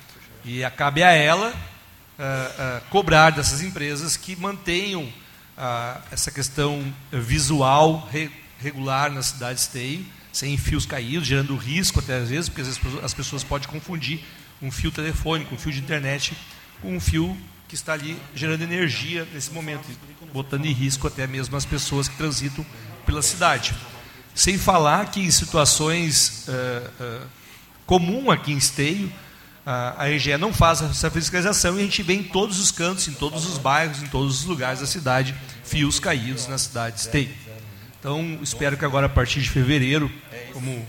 [0.43, 8.07] E cabe a ela uh, uh, cobrar dessas empresas que mantenham uh, essa questão visual
[8.11, 8.29] re
[8.59, 12.67] regular na cidade de Esteio, sem fios caídos, gerando risco até às vezes, porque às
[12.67, 14.23] vezes as pessoas podem confundir
[14.61, 16.37] um fio telefônico, um fio de internet
[16.83, 19.87] um fio que está ali gerando energia nesse momento,
[20.33, 22.65] botando em risco até mesmo as pessoas que transitam
[23.05, 23.73] pela cidade.
[24.35, 27.27] Sem falar que em situações uh, uh,
[27.85, 29.11] comum aqui em Esteio,
[29.65, 33.13] a RGE não faz essa fiscalização e a gente vê em todos os cantos, em
[33.13, 37.29] todos os bairros, em todos os lugares da cidade, fios caídos na cidade de Esteio.
[37.99, 40.11] Então, espero que agora, a partir de fevereiro,
[40.51, 40.85] como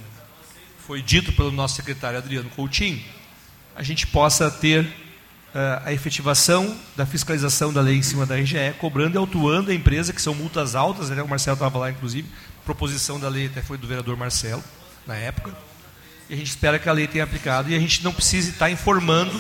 [0.87, 3.03] foi dito pelo nosso secretário Adriano Coutinho,
[3.77, 4.91] a gente possa ter
[5.85, 10.13] a efetivação da fiscalização da lei em cima da RGE, cobrando e autuando a empresa,
[10.13, 11.23] que são multas altas, né?
[11.23, 12.27] o Marcelo estava lá, inclusive,
[12.65, 14.65] proposição da lei até foi do vereador Marcelo,
[15.07, 15.55] na época,
[16.31, 18.71] e a gente espera que a lei tenha aplicado e a gente não precise estar
[18.71, 19.39] informando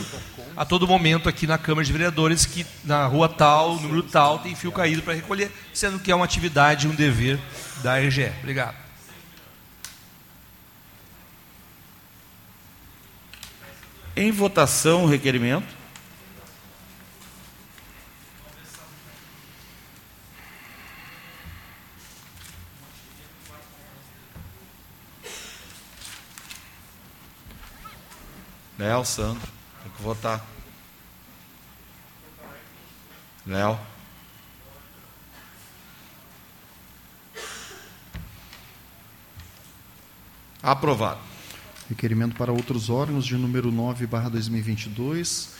[0.54, 4.54] a todo momento aqui na Câmara de Vereadores que na rua tal, número tal, tem
[4.54, 7.38] fio caído para recolher, sendo que é uma atividade, um dever
[7.82, 8.30] da RGE.
[8.40, 8.76] Obrigado.
[14.14, 15.81] Em votação, o requerimento.
[28.82, 29.46] Léo, Sandro,
[29.80, 30.44] tem que votar.
[33.46, 33.78] Léo.
[40.60, 41.20] Aprovado.
[41.88, 45.50] Requerimento para outros órgãos de número 9, barra 2022.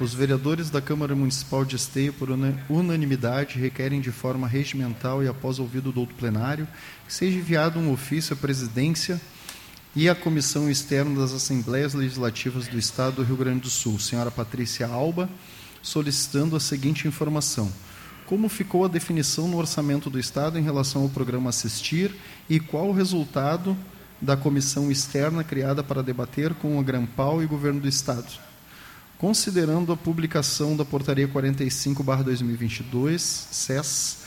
[0.00, 5.28] Os vereadores da Câmara Municipal de Esteio, por una- unanimidade, requerem de forma regimental e
[5.28, 6.66] após ouvido do outro plenário,
[7.06, 9.20] que seja enviado um ofício à presidência
[9.94, 14.30] e à Comissão Externa das Assembleias Legislativas do Estado do Rio Grande do Sul, senhora
[14.30, 15.28] Patrícia Alba,
[15.82, 17.70] solicitando a seguinte informação.
[18.24, 22.14] Como ficou a definição no orçamento do Estado em relação ao programa Assistir
[22.48, 23.76] e qual o resultado
[24.18, 28.32] da comissão externa criada para debater com a Grampal e Governo do Estado?
[29.18, 34.21] Considerando a publicação da Portaria 45-2022, SES,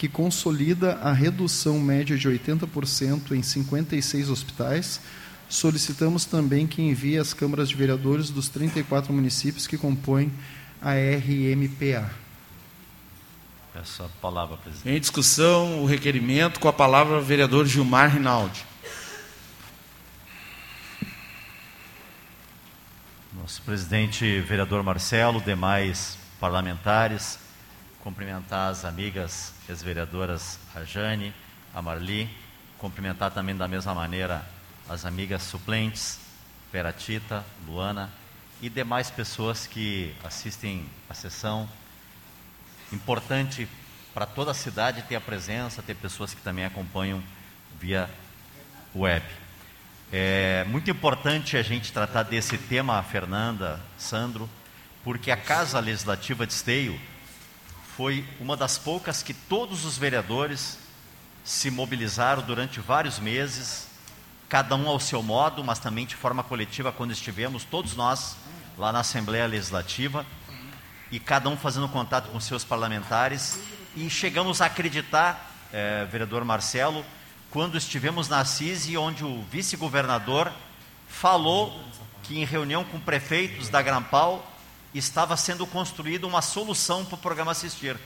[0.00, 4.98] que consolida a redução média de 80% em 56 hospitais,
[5.46, 10.32] solicitamos também que envie às câmaras de vereadores dos 34 municípios que compõem
[10.80, 12.10] a RMPA.
[13.74, 14.96] Peço a palavra, presidente.
[14.96, 18.64] Em discussão, o requerimento com a palavra o vereador Gilmar Rinaldi.
[23.34, 27.38] Nosso presidente, vereador Marcelo, demais parlamentares,
[28.02, 31.34] cumprimentar as amigas ex-vereadoras a Jane,
[31.74, 32.28] a Marli,
[32.78, 34.44] cumprimentar também da mesma maneira
[34.88, 36.18] as amigas suplentes,
[36.72, 38.10] Peratita, Luana
[38.62, 41.68] e demais pessoas que assistem a sessão.
[42.92, 43.68] Importante
[44.14, 47.22] para toda a cidade ter a presença, ter pessoas que também acompanham
[47.78, 48.08] via
[48.94, 49.24] web.
[50.12, 54.50] É muito importante a gente tratar desse tema, Fernanda, Sandro,
[55.04, 57.00] porque a Casa Legislativa de Esteio
[58.00, 60.78] foi uma das poucas que todos os vereadores
[61.44, 63.88] se mobilizaram durante vários meses,
[64.48, 68.38] cada um ao seu modo, mas também de forma coletiva, quando estivemos, todos nós,
[68.78, 70.24] lá na Assembleia Legislativa,
[71.10, 73.60] e cada um fazendo contato com seus parlamentares,
[73.94, 77.04] e chegamos a acreditar, eh, vereador Marcelo,
[77.50, 80.50] quando estivemos na Assise, onde o vice-governador
[81.06, 81.84] falou
[82.22, 84.49] que em reunião com prefeitos da Grampal
[84.94, 87.96] estava sendo construída uma solução para o programa Assistir.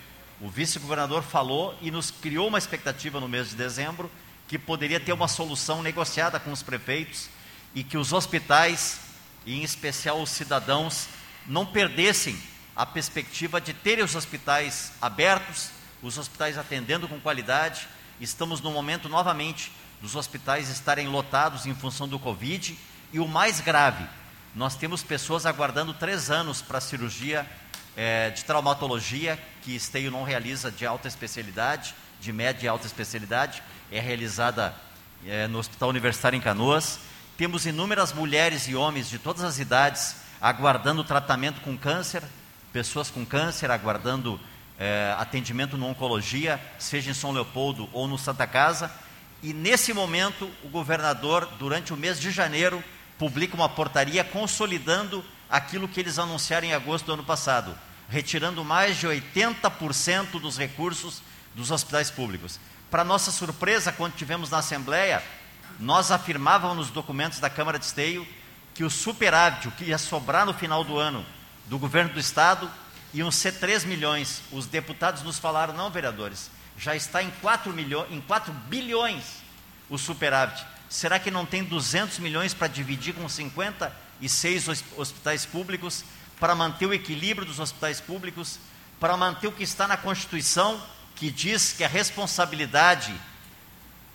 [0.40, 4.10] O vice-governador falou e nos criou uma expectativa no mês de dezembro
[4.46, 7.28] que poderia ter uma solução negociada com os prefeitos
[7.74, 9.00] e que os hospitais,
[9.46, 11.08] e em especial os cidadãos,
[11.46, 12.38] não perdessem
[12.76, 15.70] a perspectiva de terem os hospitais abertos,
[16.02, 17.88] os hospitais atendendo com qualidade.
[18.20, 22.76] Estamos no momento novamente dos hospitais estarem lotados em função do Covid
[23.12, 24.04] e o mais grave,
[24.54, 27.44] nós temos pessoas aguardando três anos para cirurgia
[27.96, 33.64] eh, de traumatologia, que Esteio não realiza de alta especialidade, de média e alta especialidade,
[33.90, 34.72] é realizada
[35.26, 37.00] eh, no Hospital Universitário em Canoas.
[37.36, 42.22] Temos inúmeras mulheres e homens de todas as idades aguardando tratamento com câncer,
[42.72, 44.38] pessoas com câncer aguardando
[44.78, 48.88] eh, atendimento no oncologia, seja em São Leopoldo ou no Santa Casa.
[49.42, 52.82] E nesse momento, o governador, durante o mês de janeiro,
[53.18, 57.76] publica uma portaria consolidando aquilo que eles anunciaram em agosto do ano passado,
[58.08, 61.22] retirando mais de 80% dos recursos
[61.54, 62.58] dos hospitais públicos.
[62.90, 65.22] Para nossa surpresa, quando tivemos na Assembleia,
[65.78, 68.26] nós afirmávamos nos documentos da Câmara de Esteio
[68.74, 71.24] que o superávit, o que ia sobrar no final do ano
[71.66, 72.70] do governo do Estado,
[73.12, 74.42] iam ser 3 milhões.
[74.50, 79.24] Os deputados nos falaram, não, vereadores, já está em 4, milho, em 4 bilhões
[79.88, 80.66] o superávit.
[80.88, 86.04] Será que não tem 200 milhões para dividir com 56 hospitais públicos,
[86.38, 88.58] para manter o equilíbrio dos hospitais públicos,
[89.00, 90.80] para manter o que está na Constituição,
[91.14, 93.14] que diz que a responsabilidade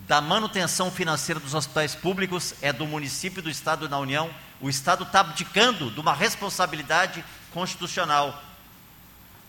[0.02, 4.30] da manutenção financeira dos hospitais públicos é do município, do Estado e da União.
[4.62, 8.42] O Estado está abdicando de uma responsabilidade constitucional.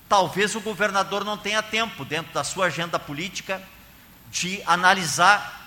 [0.08, 3.62] Talvez o governador não tenha tempo, dentro da sua agenda política,
[4.30, 5.59] de analisar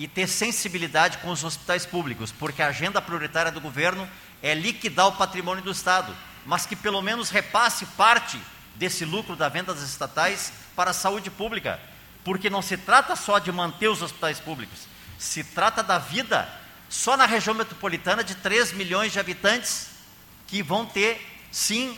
[0.00, 4.08] e ter sensibilidade com os hospitais públicos, porque a agenda prioritária do governo
[4.42, 8.40] é liquidar o patrimônio do Estado, mas que pelo menos repasse parte
[8.76, 11.78] desse lucro da venda das estatais para a saúde pública,
[12.24, 14.88] porque não se trata só de manter os hospitais públicos,
[15.18, 16.48] se trata da vida
[16.88, 19.90] só na região metropolitana de 3 milhões de habitantes
[20.46, 21.20] que vão ter,
[21.52, 21.94] sim,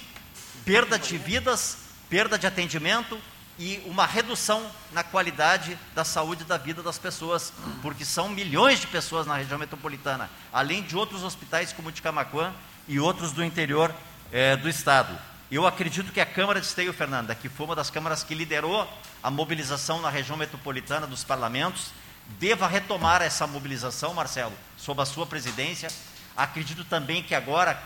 [0.64, 1.78] perda de vidas,
[2.11, 3.16] perda de atendimento
[3.59, 8.80] e uma redução na qualidade da saúde e da vida das pessoas, porque são milhões
[8.80, 12.53] de pessoas na região metropolitana, além de outros hospitais como o de Camaquã
[12.88, 13.94] e outros do interior
[14.32, 15.16] eh, do estado.
[15.50, 18.88] Eu acredito que a Câmara de Esteio, Fernanda, que foi uma das câmaras que liderou
[19.22, 21.90] a mobilização na região metropolitana dos parlamentos,
[22.38, 25.90] deva retomar essa mobilização, Marcelo, sob a sua presidência,
[26.36, 27.80] Acredito também que agora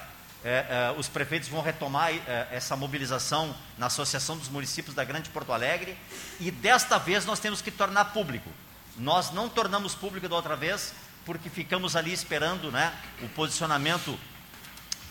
[0.46, 5.28] é, é, os prefeitos vão retomar é, essa mobilização na Associação dos Municípios da Grande
[5.28, 5.98] Porto Alegre
[6.38, 8.48] e desta vez nós temos que tornar público.
[8.96, 10.94] Nós não tornamos público da outra vez
[11.24, 14.16] porque ficamos ali esperando né, o posicionamento,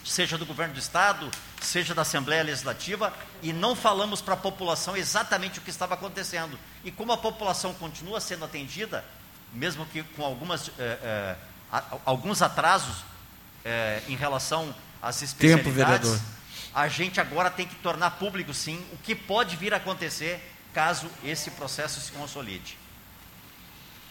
[0.05, 1.29] seja do governo do Estado,
[1.61, 3.11] seja da Assembleia Legislativa,
[3.43, 6.57] e não falamos para a população exatamente o que estava acontecendo.
[6.86, 9.03] E como a população continua sendo atendida,
[9.51, 11.36] mesmo que com algumas, eh, eh,
[12.05, 13.03] alguns atrasos
[13.65, 14.73] eh, em relação
[15.21, 16.19] especialidades, Tempo, vereador.
[16.73, 21.09] a gente agora tem que tornar público, sim, o que pode vir a acontecer caso
[21.23, 22.77] esse processo se consolide.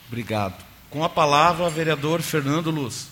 [0.09, 0.65] Obrigado.
[0.91, 3.09] Com a palavra, vereador Fernando Luz.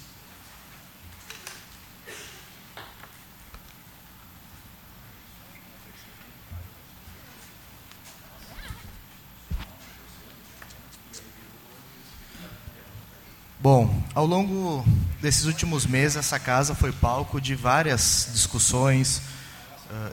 [13.63, 14.85] Bom, ao longo
[15.21, 19.23] desses últimos meses, essa casa foi palco de várias discussões,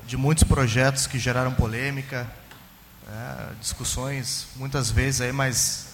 [0.06, 2.30] de muitos projetos que geraram polêmica,
[3.08, 5.88] é, discussões muitas vezes aí mais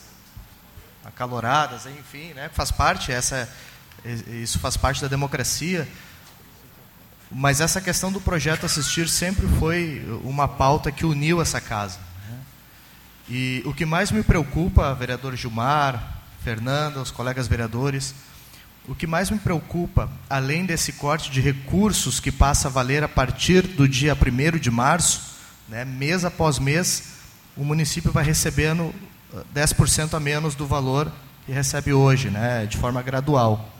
[1.05, 2.49] acaloradas, enfim, né?
[2.51, 3.47] Faz parte essa,
[4.03, 5.87] isso faz parte da democracia.
[7.31, 11.99] Mas essa questão do projeto assistir sempre foi uma pauta que uniu essa casa.
[12.29, 12.39] Né?
[13.29, 16.14] E o que mais me preocupa, vereador Gilmar,
[16.45, 18.13] Fernanda, os colegas vereadores,
[18.87, 23.07] o que mais me preocupa, além desse corte de recursos que passa a valer a
[23.07, 25.21] partir do dia 1 de março,
[25.67, 27.15] né, mês após mês,
[27.57, 28.93] o município vai recebendo
[29.55, 31.11] 10% a menos do valor
[31.47, 33.73] que recebe hoje, né, de forma gradual.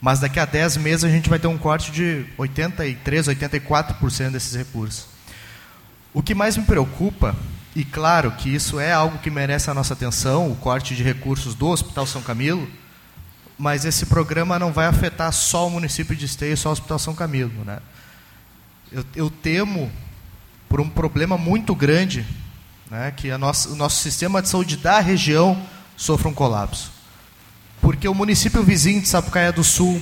[0.00, 4.54] Mas daqui a 10 meses a gente vai ter um corte de 83, 84% desses
[4.54, 5.06] recursos.
[6.12, 7.34] O que mais me preocupa,
[7.74, 11.54] e claro que isso é algo que merece a nossa atenção, o corte de recursos
[11.54, 12.68] do Hospital São Camilo,
[13.58, 17.14] mas esse programa não vai afetar só o município de Esteio, só o Hospital São
[17.14, 17.64] Camilo.
[17.64, 17.78] Né?
[18.92, 19.90] Eu, eu temo
[20.68, 22.24] por um problema muito grande
[22.90, 25.60] né, que nossa, o nosso sistema de saúde da região
[25.96, 26.92] sofra um colapso.
[27.80, 30.00] Porque o município vizinho de Sapucaia do Sul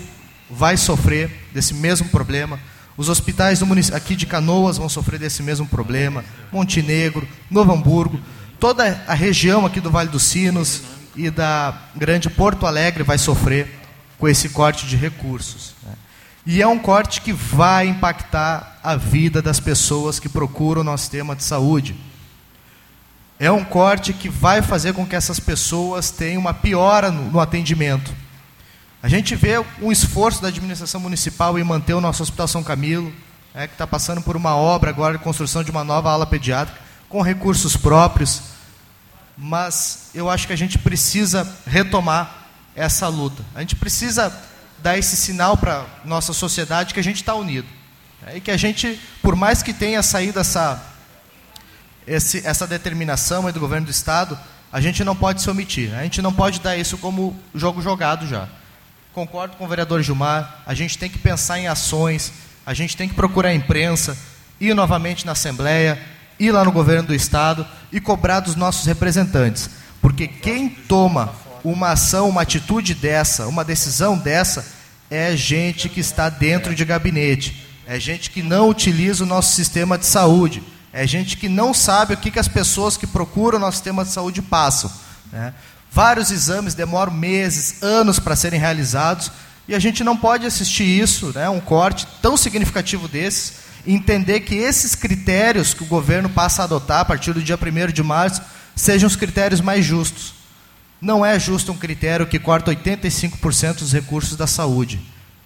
[0.50, 2.60] vai sofrer desse mesmo problema.
[2.96, 3.62] Os hospitais
[3.92, 6.24] aqui de Canoas vão sofrer desse mesmo problema.
[6.52, 8.20] Montenegro, Novo Hamburgo,
[8.60, 10.82] toda a região aqui do Vale dos Sinos
[11.16, 13.80] e da Grande Porto Alegre vai sofrer
[14.18, 15.74] com esse corte de recursos.
[15.82, 15.92] Né?
[16.44, 21.04] E é um corte que vai impactar a vida das pessoas que procuram o nosso
[21.04, 21.96] sistema de saúde.
[23.38, 28.12] É um corte que vai fazer com que essas pessoas tenham uma piora no atendimento.
[29.02, 33.12] A gente vê um esforço da administração municipal em manter o nosso Hospital São Camilo,
[33.52, 36.80] é, que está passando por uma obra agora de construção de uma nova ala pediátrica,
[37.08, 38.42] com recursos próprios.
[39.36, 42.46] Mas eu acho que a gente precisa retomar
[42.76, 43.44] essa luta.
[43.56, 44.32] A gente precisa
[44.78, 47.66] dar esse sinal para a nossa sociedade que a gente está unido.
[48.24, 50.80] É, e que a gente, por mais que tenha saído essa
[52.06, 54.38] esse, essa determinação do governo do Estado,
[54.72, 55.90] a gente não pode se omitir.
[55.90, 56.00] Né?
[56.00, 58.48] A gente não pode dar isso como jogo jogado já.
[59.12, 62.32] Concordo com o vereador Gilmar, a gente tem que pensar em ações,
[62.64, 64.16] a gente tem que procurar a imprensa,
[64.58, 66.00] ir novamente na Assembleia,
[66.38, 69.68] ir lá no governo do Estado e cobrar dos nossos representantes.
[70.00, 74.66] Porque quem toma uma ação, uma atitude dessa, uma decisão dessa,
[75.10, 79.98] é gente que está dentro de gabinete, é gente que não utiliza o nosso sistema
[79.98, 83.60] de saúde, é gente que não sabe o que, que as pessoas que procuram o
[83.60, 84.90] nosso sistema de saúde passam.
[85.30, 85.52] Né?
[85.92, 89.30] Vários exames demoram meses, anos para serem realizados,
[89.68, 93.54] e a gente não pode assistir isso, né, um corte tão significativo desses,
[93.86, 97.58] e entender que esses critérios que o governo passa a adotar a partir do dia
[97.58, 98.40] 1 de março
[98.74, 100.34] sejam os critérios mais justos.
[101.00, 105.00] Não é justo um critério que corta 85% dos recursos da saúde.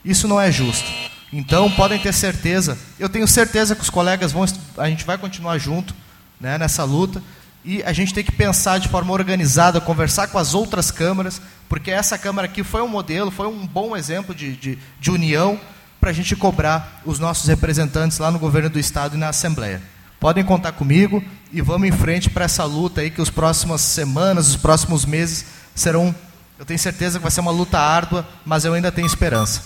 [0.05, 0.88] Isso não é justo.
[1.32, 4.44] Então, podem ter certeza, eu tenho certeza que os colegas vão,
[4.76, 5.94] a gente vai continuar junto
[6.40, 7.20] né, nessa luta,
[7.67, 11.91] e a gente tem que pensar de forma organizada, conversar com as outras câmaras, porque
[11.91, 15.61] essa Câmara aqui foi um modelo, foi um bom exemplo de, de, de união
[16.01, 19.83] para a gente cobrar os nossos representantes lá no governo do Estado e na Assembleia.
[20.21, 21.21] Podem contar comigo
[21.53, 25.47] e vamos em frente para essa luta aí, que as próximas semanas, os próximos meses
[25.75, 26.14] serão,
[26.61, 29.61] eu tenho certeza que vai ser uma luta árdua, mas eu ainda tenho esperança.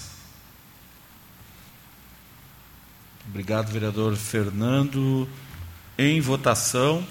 [3.29, 5.29] Obrigado, vereador Fernando.
[5.99, 7.07] Em votação.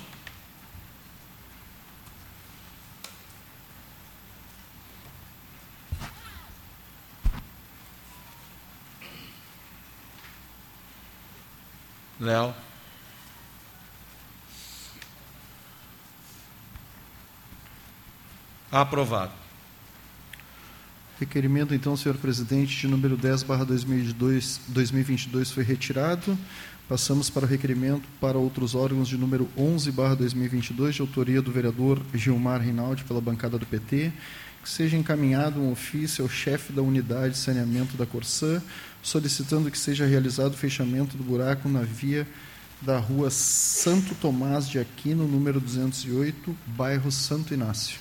[12.20, 12.54] Léo.
[18.72, 19.32] Aprovado.
[21.20, 26.38] Requerimento, então, senhor presidente, de número 10, barra 2022, 2022 foi retirado.
[26.88, 31.52] Passamos para o requerimento para outros órgãos de número 11, barra 2022, de autoria do
[31.52, 34.12] vereador Gilmar Rinaldi, pela bancada do PT,
[34.62, 38.62] que seja encaminhado um ofício ao chefe da unidade de saneamento da Corsã,
[39.02, 42.28] solicitando que seja realizado o fechamento do buraco na via
[42.82, 48.00] da rua Santo Tomás de Aquino, número 208, bairro Santo Inácio.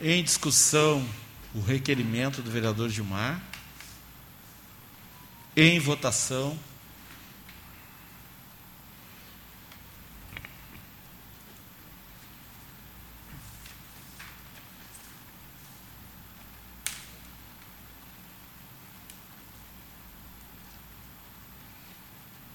[0.00, 1.04] Em discussão,
[1.54, 3.42] o requerimento do vereador Gilmar.
[5.56, 6.58] Em votação.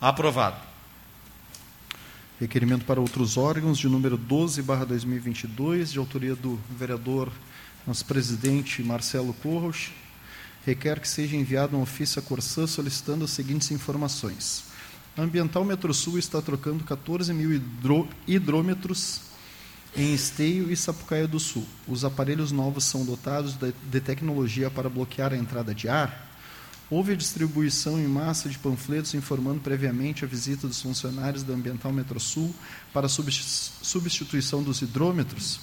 [0.04, 0.58] Aprovado.
[2.38, 7.32] Requerimento para outros órgãos, de número 12, barra 2022, de autoria do vereador,
[7.88, 9.92] nosso presidente Marcelo Corros,
[10.66, 14.66] requer que seja enviado um ofício à Corsã solicitando as seguintes informações.
[15.16, 19.22] A Ambiental Metrosul está trocando 14 mil hidro, hidrômetros
[19.96, 21.66] em Esteio e Sapucaia do Sul.
[21.88, 26.33] Os aparelhos novos são dotados de, de tecnologia para bloquear a entrada de ar,
[26.90, 31.92] Houve a distribuição em massa de panfletos informando previamente a visita dos funcionários da Ambiental
[31.92, 32.54] Metrosul
[32.94, 35.62] para substituição dos hidrômetros.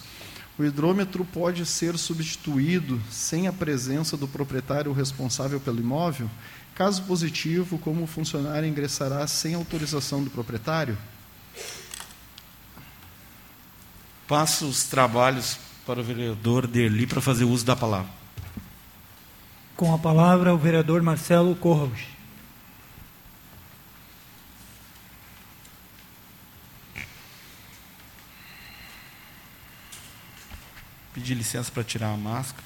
[0.58, 6.28] O hidrômetro pode ser substituído sem a presença do proprietário responsável pelo imóvel?
[6.74, 10.98] Caso positivo, como o funcionário ingressará sem autorização do proprietário?
[14.26, 18.19] Passo os trabalhos para o vereador Derli para fazer uso da palavra.
[19.80, 22.00] Com a palavra, o vereador Marcelo Corros.
[31.14, 32.62] Pedir licença para tirar a máscara.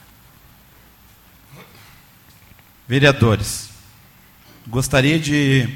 [2.89, 3.71] Vereadores,
[4.67, 5.69] gostaria de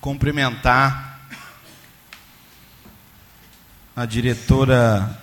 [0.00, 1.20] cumprimentar
[3.94, 5.20] a diretora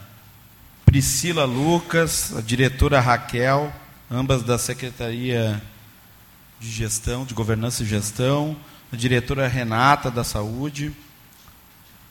[0.85, 3.73] Priscila Lucas, a diretora Raquel,
[4.09, 5.61] ambas da Secretaria
[6.59, 8.55] de Gestão, de Governança e Gestão,
[8.91, 10.95] a diretora Renata da Saúde,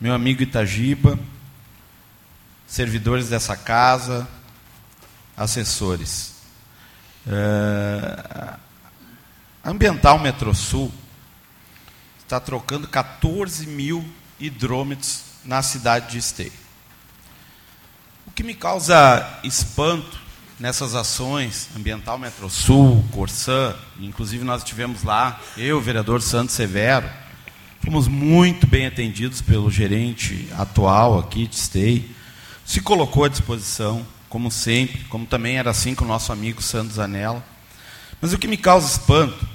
[0.01, 1.19] meu amigo Itagiba,
[2.67, 4.29] servidores dessa casa,
[5.37, 6.35] assessores.
[7.27, 8.59] Uh,
[9.65, 10.93] Ambiental Metrosul
[12.19, 14.05] está trocando 14 mil
[14.39, 16.53] hidrômetros na cidade de Esteio.
[18.27, 20.24] O que me causa espanto
[20.59, 27.09] nessas ações, Ambiental Metrosul, Corsã, inclusive nós estivemos lá, eu, o vereador Santos Severo,
[27.85, 32.11] fomos muito bem atendidos pelo gerente atual aqui de Stay,
[32.65, 36.99] se colocou à disposição, como sempre, como também era assim com o nosso amigo Santos
[36.99, 37.45] Anela.
[38.21, 39.47] Mas o que me causa espanto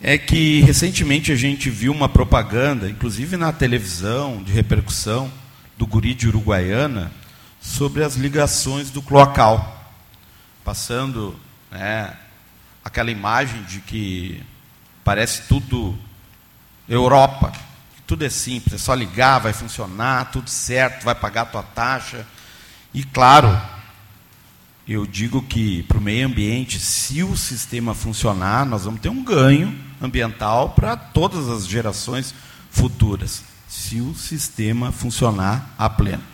[0.00, 5.30] é que recentemente a gente viu uma propaganda, inclusive na televisão, de repercussão,
[5.78, 7.10] do guri de Uruguaiana,
[7.60, 9.75] sobre as ligações do cloacal
[10.66, 11.36] passando
[11.70, 12.12] né,
[12.84, 14.42] aquela imagem de que
[15.04, 15.96] parece tudo
[16.88, 17.52] Europa,
[18.04, 22.26] tudo é simples, é só ligar, vai funcionar, tudo certo, vai pagar a tua taxa.
[22.92, 23.60] E claro,
[24.88, 29.22] eu digo que para o meio ambiente, se o sistema funcionar, nós vamos ter um
[29.22, 32.34] ganho ambiental para todas as gerações
[32.72, 36.24] futuras, se o sistema funcionar a pleno.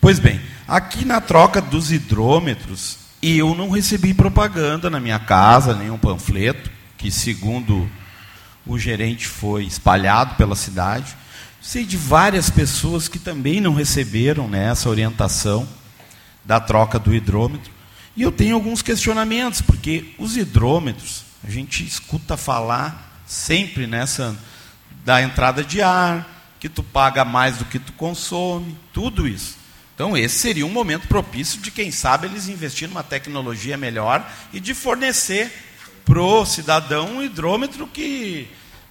[0.00, 5.74] Pois bem, aqui na troca dos hidrômetros, e eu não recebi propaganda na minha casa,
[5.74, 7.90] nenhum panfleto, que segundo
[8.66, 11.16] o gerente foi espalhado pela cidade.
[11.58, 15.66] Sei de várias pessoas que também não receberam né, essa orientação
[16.44, 17.72] da troca do hidrômetro.
[18.14, 24.36] E eu tenho alguns questionamentos, porque os hidrômetros, a gente escuta falar sempre nessa
[25.02, 26.28] da entrada de ar,
[26.60, 29.63] que tu paga mais do que tu consome, tudo isso.
[29.94, 34.58] Então, esse seria um momento propício de, quem sabe, eles investir numa tecnologia melhor e
[34.58, 35.52] de fornecer
[36.04, 38.48] para o cidadão um hidrômetro que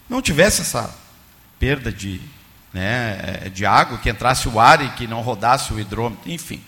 [0.10, 0.96] não tivesse essa
[1.60, 2.22] perda de,
[2.74, 6.64] né, de água, que entrasse o ar e que não rodasse o hidrômetro, enfim.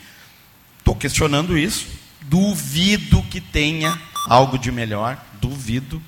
[0.80, 1.88] Estou questionando isso.
[2.22, 6.02] Duvido que tenha algo de melhor, duvido.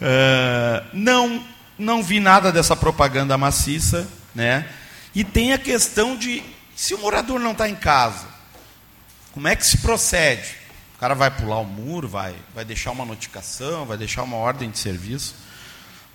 [0.00, 1.44] Uh, não,
[1.78, 4.66] não vi nada dessa propaganda maciça, né?
[5.14, 6.42] E tem a questão de
[6.80, 8.26] se o morador não está em casa,
[9.32, 10.54] como é que se procede?
[10.96, 14.70] O cara vai pular o muro, vai, vai deixar uma notificação, vai deixar uma ordem
[14.70, 15.34] de serviço.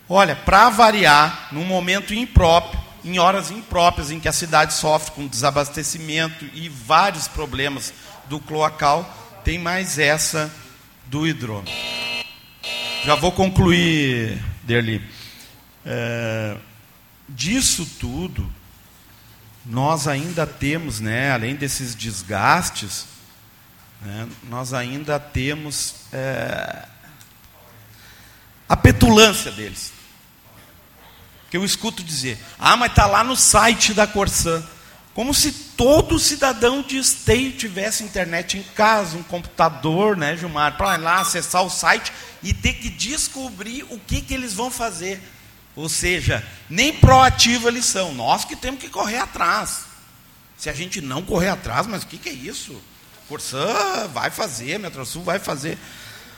[0.09, 5.27] Olha, para variar, num momento impróprio, em horas impróprias em que a cidade sofre com
[5.27, 7.93] desabastecimento e vários problemas
[8.27, 9.07] do cloacal,
[9.43, 10.51] tem mais essa
[11.05, 11.71] do hidrômetro.
[13.03, 14.99] Já vou concluir, Derli.
[15.85, 16.57] É,
[17.29, 18.51] disso tudo,
[19.65, 23.05] nós ainda temos, né, além desses desgastes,
[24.01, 26.85] né, nós ainda temos é,
[28.69, 29.91] a petulância deles.
[31.49, 34.63] Que eu escuto dizer, ah, mas está lá no site da Corsã.
[35.13, 40.97] Como se todo cidadão de esteio tivesse internet em casa, um computador, né, Gilmar, para
[40.97, 42.11] lá acessar o site
[42.43, 45.21] e ter que descobrir o que, que eles vão fazer.
[45.75, 49.85] Ou seja, nem proativo eles são, nós que temos que correr atrás.
[50.57, 52.81] Se a gente não correr atrás, mas o que, que é isso?
[53.27, 55.77] Corsã vai fazer, Metrosul vai fazer.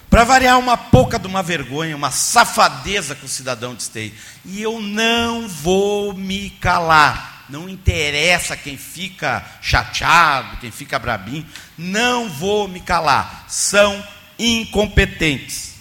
[0.10, 4.14] Para variar uma pouca de uma vergonha, uma safadeza com o cidadão de.
[4.46, 7.46] E eu não vou me calar.
[7.50, 11.46] Não interessa quem fica chateado, quem fica brabinho.
[11.78, 13.46] Não vou me calar.
[13.50, 14.02] São
[14.40, 15.76] incompetentes.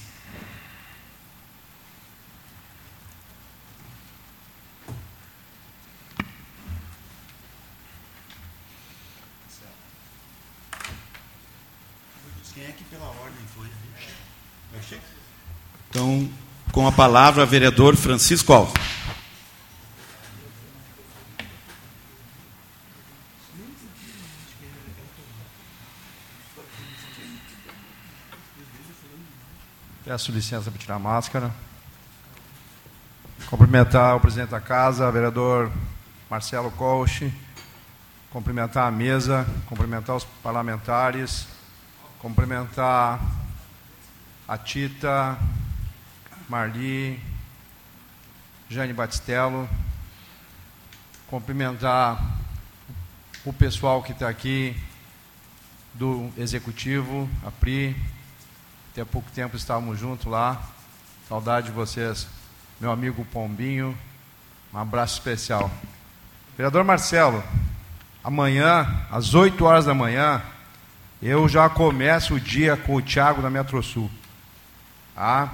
[12.55, 13.69] Quem é que pela ordem foi?
[15.97, 16.31] Então,
[16.73, 18.75] com a palavra, vereador Francisco Alves.
[30.05, 31.51] Peço licença para tirar a máscara.
[33.49, 35.73] Cumprimentar o presidente da casa, vereador
[36.29, 37.33] Marcelo Colchi.
[38.31, 41.49] Cumprimentar a mesa, cumprimentar os parlamentares,
[42.21, 43.19] cumprimentar
[44.47, 45.39] a Tita,
[46.49, 47.21] Marli,
[48.69, 49.69] Jane Batistello,
[51.29, 52.25] cumprimentar
[53.45, 54.77] o pessoal que está aqui
[55.93, 57.97] do Executivo, a PRI,
[58.93, 60.63] até pouco tempo estávamos juntos lá.
[61.29, 62.29] Saudade de vocês.
[62.81, 63.97] Meu amigo Pombinho.
[64.73, 65.71] Um abraço especial.
[66.57, 67.43] Vereador Marcelo,
[68.23, 70.43] amanhã, às 8 horas da manhã,
[71.21, 74.11] eu já começo o dia com o Tiago da Metrosul.
[75.17, 75.49] Ah,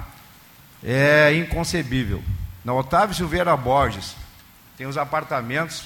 [0.83, 2.21] é inconcebível.
[2.63, 4.15] Na Otávio Silveira Borges,
[4.77, 5.85] tem os apartamentos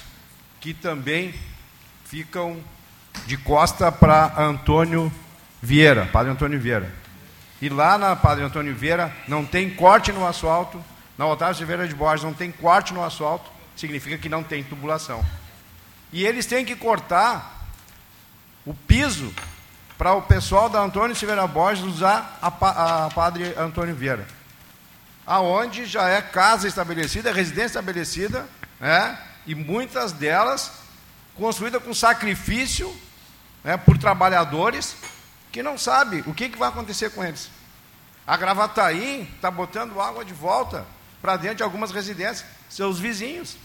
[0.60, 1.34] que também
[2.04, 2.56] ficam
[3.26, 5.12] de costa para Antônio
[5.62, 6.92] Vieira, Padre Antônio Vieira.
[7.60, 10.82] E lá na Padre Antônio Vieira não tem corte no asfalto,
[11.16, 15.24] na Otávio Silveira de Borges não tem corte no asfalto, significa que não tem tubulação.
[16.12, 17.66] E eles têm que cortar
[18.64, 19.34] o piso
[19.96, 24.37] para o pessoal da Antônio Silveira Borges usar a, a Padre Antônio Vieira.
[25.30, 28.48] Aonde já é casa estabelecida, residência estabelecida,
[28.80, 29.18] né?
[29.46, 30.72] e muitas delas
[31.34, 32.90] construídas com sacrifício
[33.62, 34.96] né, por trabalhadores
[35.52, 37.50] que não sabe o que, que vai acontecer com eles.
[38.26, 40.86] A Gravataí está botando água de volta
[41.20, 43.58] para dentro de algumas residências, seus vizinhos.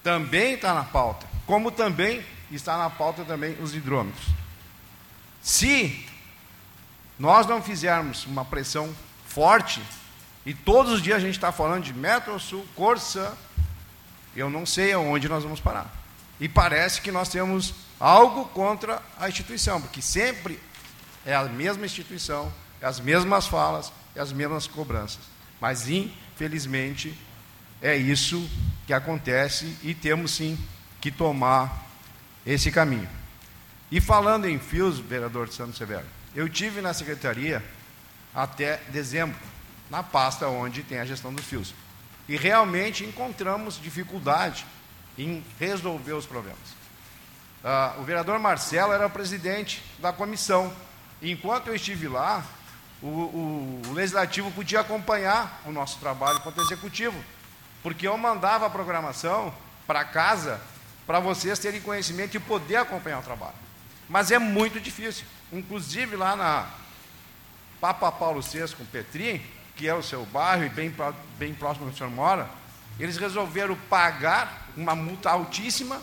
[0.00, 4.26] Também está na pauta, como também está na pauta também os hidrômetros.
[5.42, 6.06] Se
[7.18, 8.94] nós não fizermos uma pressão
[9.26, 9.82] forte,
[10.46, 13.32] e todos os dias a gente está falando de Metro Sul, Corsã,
[14.36, 15.92] eu não sei aonde nós vamos parar.
[16.38, 20.60] E parece que nós temos algo contra a instituição, porque sempre
[21.24, 25.20] é a mesma instituição, é as mesmas falas, é as mesmas cobranças.
[25.60, 27.18] Mas, infelizmente,
[27.82, 28.48] é isso
[28.86, 30.56] que acontece e temos sim
[31.00, 31.86] que tomar
[32.46, 33.08] esse caminho.
[33.90, 37.64] E falando em fios, vereador Santos Severo, eu tive na secretaria
[38.34, 39.38] até dezembro,
[39.90, 41.74] na pasta onde tem a gestão dos fios.
[42.28, 44.66] E realmente encontramos dificuldade
[45.16, 46.76] em resolver os problemas.
[47.62, 50.72] Uh, o vereador Marcelo era o presidente da comissão.
[51.22, 52.44] Enquanto eu estive lá,
[53.02, 57.16] o, o, o, legislativo podia acompanhar o nosso trabalho quanto executivo,
[57.82, 59.52] porque eu mandava a programação
[59.86, 60.60] para casa
[61.06, 63.54] para vocês terem conhecimento e poder acompanhar o trabalho.
[64.08, 65.24] Mas é muito difícil.
[65.52, 66.66] Inclusive lá na
[67.80, 69.44] Papa Paulo VI com Petri,
[69.76, 70.92] que é o seu bairro e bem,
[71.38, 72.48] bem próximo onde o senhor mora,
[72.98, 76.00] eles resolveram pagar uma multa altíssima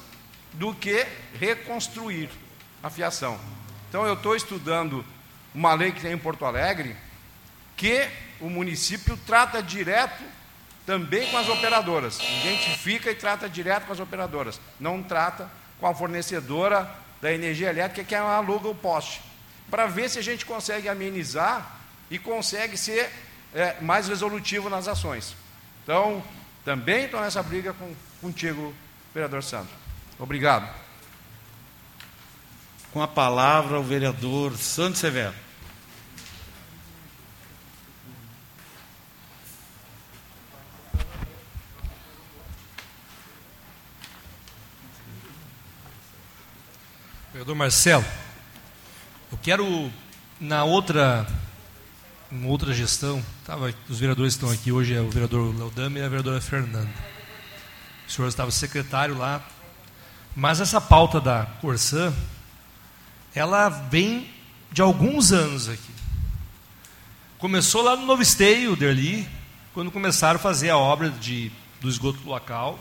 [0.54, 1.06] do que
[1.40, 2.30] reconstruir
[2.82, 3.40] a fiação.
[3.90, 5.04] Então, eu estou estudando
[5.54, 6.96] uma lei que tem em Porto Alegre,
[7.76, 8.08] que
[8.40, 10.24] o município trata direto
[10.86, 15.50] também com as operadoras, identifica e trata direto com as operadoras, não trata
[15.80, 19.22] com a fornecedora da energia elétrica que aluga o poste,
[19.72, 21.80] para ver se a gente consegue amenizar
[22.12, 23.10] e consegue ser
[23.54, 25.36] é, mais resolutivo nas ações.
[25.84, 26.24] Então,
[26.66, 28.74] também estou nessa briga com, contigo,
[29.14, 29.74] vereador Sandro.
[30.18, 30.68] Obrigado.
[32.92, 35.34] Com a palavra o vereador Santos Severo.
[47.32, 48.06] Vereador Marcelo,
[49.32, 49.92] eu quero,
[50.40, 51.26] na outra
[52.34, 56.10] em outra gestão, tava, os vereadores estão aqui hoje, é o vereador Leodame e a
[56.10, 56.90] vereadora Fernanda.
[58.08, 59.46] O senhor estava secretário lá,
[60.36, 62.12] mas essa pauta da Corsã,
[63.36, 64.28] ela vem
[64.72, 65.94] de alguns anos aqui.
[67.38, 69.28] Começou lá no Novo Esteio, Derli,
[69.74, 72.80] quando começaram a fazer a obra de, do esgoto local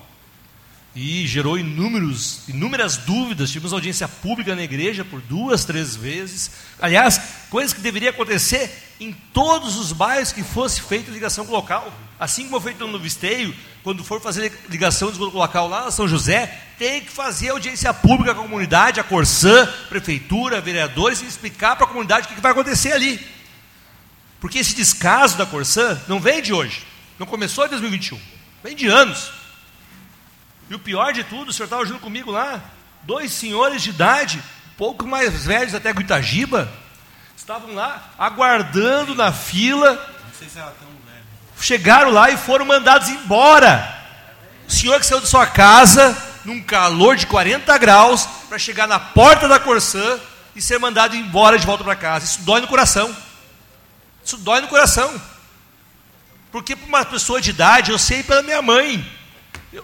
[0.94, 3.50] e gerou inúmeros, inúmeras dúvidas.
[3.50, 6.50] Tivemos audiência pública na igreja por duas, três vezes.
[6.80, 8.70] Aliás, coisas que deveria acontecer
[9.00, 11.92] em todos os bairros que fosse feita ligação com o local.
[12.20, 15.90] Assim como foi feito no Novo Esteio, quando for fazer ligação de esgoto local lá
[15.90, 16.46] São José,
[16.78, 21.86] tem que fazer audiência pública com a comunidade, a Corsã, prefeitura, vereadores, e explicar para
[21.86, 23.18] a comunidade o que vai acontecer ali.
[24.40, 26.82] Porque esse descaso da Corsã não vem de hoje,
[27.18, 28.20] não começou em 2021,
[28.62, 29.41] vem de anos.
[30.70, 32.60] E o pior de tudo, o senhor estava junto comigo lá,
[33.02, 34.42] dois senhores de idade,
[34.76, 36.70] pouco mais velhos até que o Itagiba,
[37.36, 39.94] estavam lá aguardando na fila.
[39.94, 41.24] Não sei se era tão velho.
[41.60, 44.00] Chegaram lá e foram mandados embora.
[44.66, 48.98] O senhor que saiu de sua casa, num calor de 40 graus, para chegar na
[48.98, 50.20] porta da Corsã
[50.54, 52.24] e ser mandado embora de volta para casa.
[52.24, 53.14] Isso dói no coração.
[54.24, 55.12] Isso dói no coração.
[56.50, 59.04] Porque para uma pessoa de idade, eu sei pela minha mãe.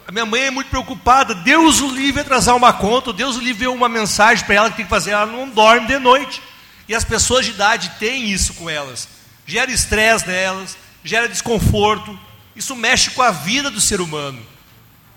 [0.06, 1.34] A minha mãe é muito preocupada.
[1.34, 4.84] Deus o livre atrasar uma conta, Deus o livre uma mensagem para ela que tem
[4.84, 5.12] que fazer.
[5.12, 6.42] Ela não dorme de noite.
[6.86, 9.08] E as pessoas de idade têm isso com elas.
[9.46, 12.18] Gera estresse nelas, gera desconforto.
[12.54, 14.44] Isso mexe com a vida do ser humano.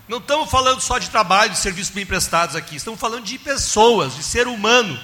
[0.08, 2.76] Não estamos falando só de trabalho, de serviços bem prestados aqui.
[2.76, 5.00] Estamos falando de pessoas, de ser humano,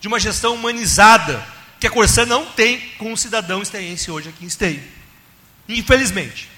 [0.00, 1.46] de uma gestão humanizada
[1.80, 4.82] que a Corsã não tem com o cidadão esteense hoje aqui em Esteio.
[5.68, 6.48] Infelizmente.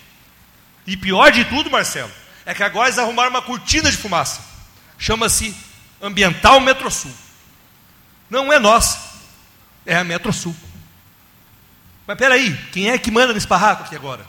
[0.87, 2.11] E pior de tudo, Marcelo,
[2.47, 4.43] é que agora eles arrumaram uma cortina de fumaça.
[4.99, 5.57] Chama-se
[6.01, 7.13] Ambiental Metrosul.
[8.29, 8.99] Não é nós,
[9.87, 10.55] é a Metrosul.
[12.07, 14.27] Mas peraí, quem é que manda nesse barraco aqui agora?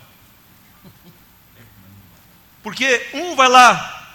[2.63, 4.07] Porque um vai lá,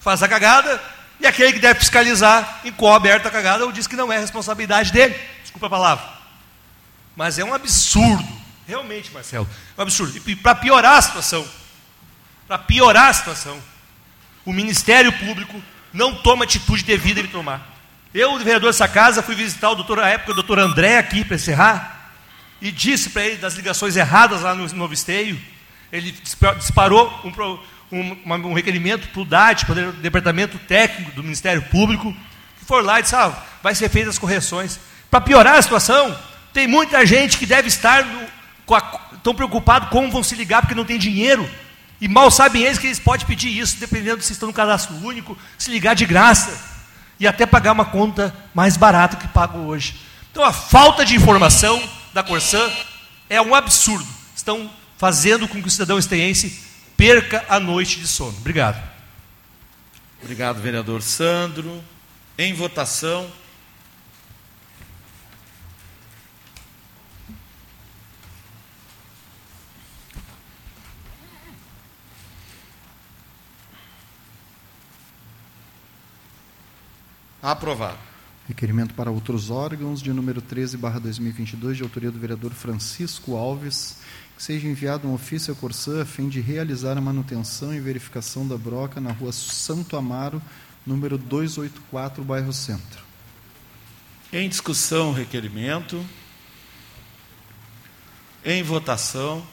[0.00, 0.80] faz a cagada,
[1.18, 5.18] e aquele que deve fiscalizar, encobre a cagada, ou diz que não é responsabilidade dele.
[5.42, 6.08] Desculpa a palavra.
[7.16, 8.28] Mas é um absurdo,
[8.66, 10.16] realmente, Marcelo, é um absurdo.
[10.16, 11.48] E para piorar a situação,
[12.46, 13.58] para piorar a situação,
[14.44, 15.60] o Ministério Público
[15.92, 17.74] não toma atitude devida em tomar.
[18.14, 21.36] Eu, vereador dessa casa, fui visitar o doutor, à época, o doutor André aqui para
[21.36, 22.12] encerrar,
[22.60, 25.38] e disse para ele das ligações erradas lá no Novo Esteio.
[25.92, 26.12] Ele
[26.58, 27.58] disparou um,
[27.96, 32.14] um, um requerimento para o DAT, para o Departamento Técnico do Ministério Público,
[32.58, 33.32] que foi lá e disse: ah,
[33.62, 34.80] vai ser feitas as correções.
[35.10, 36.16] Para piorar a situação,
[36.52, 38.80] tem muita gente que deve estar no, a,
[39.22, 41.48] tão preocupado como vão se ligar porque não tem dinheiro.
[42.00, 45.36] E mal sabem eles que eles podem pedir isso, dependendo se estão no cadastro único,
[45.56, 46.76] se ligar de graça.
[47.18, 49.96] E até pagar uma conta mais barata que pagam hoje.
[50.30, 51.82] Então a falta de informação
[52.12, 52.70] da Corsã
[53.30, 54.06] é um absurdo.
[54.34, 56.62] Estão fazendo com que o cidadão esteense
[56.96, 58.36] perca a noite de sono.
[58.38, 58.82] Obrigado.
[60.22, 61.82] Obrigado, vereador Sandro.
[62.36, 63.26] Em votação.
[77.46, 77.96] Aprovado.
[78.48, 83.98] Requerimento para outros órgãos, de número 13, barra 2022, de autoria do vereador Francisco Alves,
[84.36, 88.48] que seja enviado um ofício à Corsã a fim de realizar a manutenção e verificação
[88.48, 90.42] da broca na rua Santo Amaro,
[90.84, 93.04] número 284, bairro Centro.
[94.32, 96.04] Em discussão, requerimento.
[98.44, 99.46] Em votação.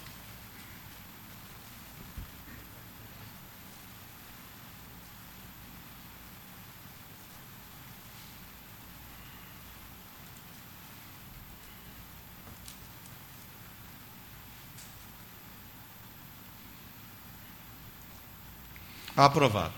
[19.15, 19.73] Aprovado.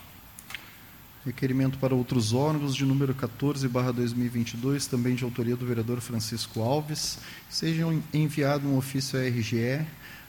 [1.26, 6.62] Requerimento para outros órgãos de número 14, barra 2022, também de autoria do vereador Francisco
[6.62, 7.18] Alves.
[7.50, 9.86] Sejam enviado um ofício à RGE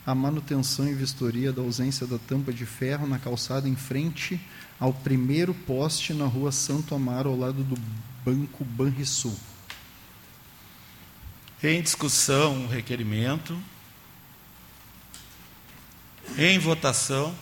[0.07, 4.41] a manutenção e vistoria da ausência da tampa de ferro na calçada em frente
[4.79, 7.77] ao primeiro poste na rua Santo Amaro, ao lado do
[8.25, 9.37] Banco Banrisul.
[11.61, 13.59] Em discussão, o requerimento.
[16.39, 17.35] Em votação.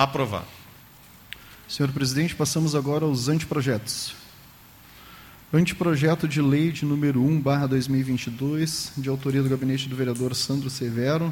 [0.00, 0.46] Aprovado.
[1.68, 4.14] Senhor presidente, passamos agora aos anteprojetos.
[5.52, 10.70] Anteprojeto de lei de número 1, barra 2022, de autoria do gabinete do vereador Sandro
[10.70, 11.30] Severo,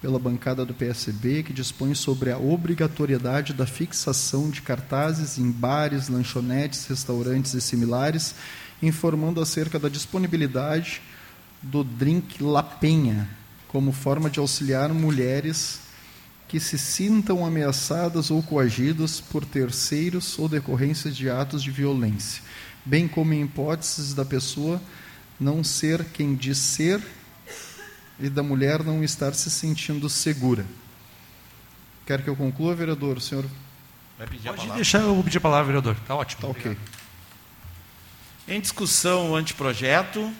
[0.00, 6.08] pela bancada do PSB, que dispõe sobre a obrigatoriedade da fixação de cartazes em bares,
[6.08, 8.34] lanchonetes, restaurantes e similares,
[8.82, 11.02] informando acerca da disponibilidade
[11.60, 13.28] do drink La Penha,
[13.68, 15.84] como forma de auxiliar mulheres
[16.48, 22.42] que se sintam ameaçadas ou coagidas por terceiros ou decorrências de atos de violência,
[22.84, 24.80] bem como em hipóteses da pessoa
[25.38, 27.02] não ser quem diz ser
[28.18, 30.64] e da mulher não estar se sentindo segura.
[32.06, 33.16] Quer que eu conclua, vereador?
[33.18, 33.44] O senhor
[34.16, 34.76] Vai pedir a Pode palavra?
[34.76, 35.96] deixar eu vou pedir a palavra, vereador.
[36.00, 36.40] Está ótimo.
[36.40, 36.76] Tá ok.
[38.48, 40.32] Em discussão, o anteprojeto.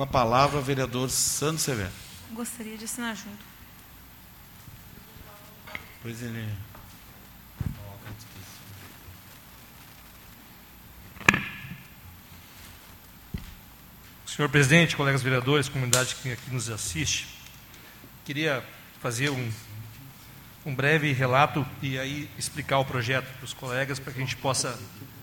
[0.00, 1.92] Com a palavra, o vereador Sandro Severo.
[2.30, 3.44] Gostaria de assinar junto.
[6.00, 6.48] Pois ele.
[14.24, 17.28] Senhor presidente, colegas vereadores, comunidade que aqui nos assiste,
[18.24, 18.64] queria
[19.02, 19.52] fazer um,
[20.64, 24.36] um breve relato e aí explicar o projeto para os colegas para que a gente
[24.36, 24.80] possa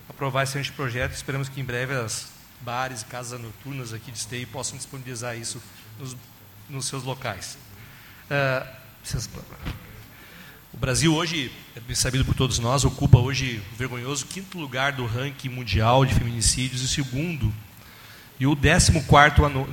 [0.08, 1.16] aprovar esse anteprojeto.
[1.16, 5.62] Esperamos que em breve as bares e casas noturnas aqui de Esteio possam disponibilizar isso
[5.98, 6.16] nos,
[6.68, 7.58] nos seus locais.
[9.02, 9.30] Licença,
[10.72, 14.92] o Brasil hoje, é bem sabido por todos nós, ocupa hoje o vergonhoso quinto lugar
[14.92, 17.52] do ranking mundial de feminicídios e segundo
[18.38, 19.68] e o 14 anu,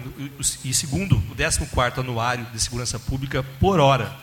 [0.63, 4.15] e segundo o 14 anuário de segurança pública por hora,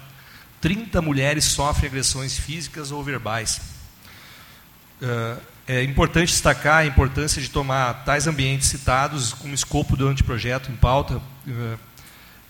[0.60, 3.60] 30 mulheres sofrem agressões físicas ou verbais.
[5.00, 10.70] Uh, é importante destacar a importância de tomar tais ambientes citados como escopo do anteprojeto
[10.70, 11.78] em pauta uh,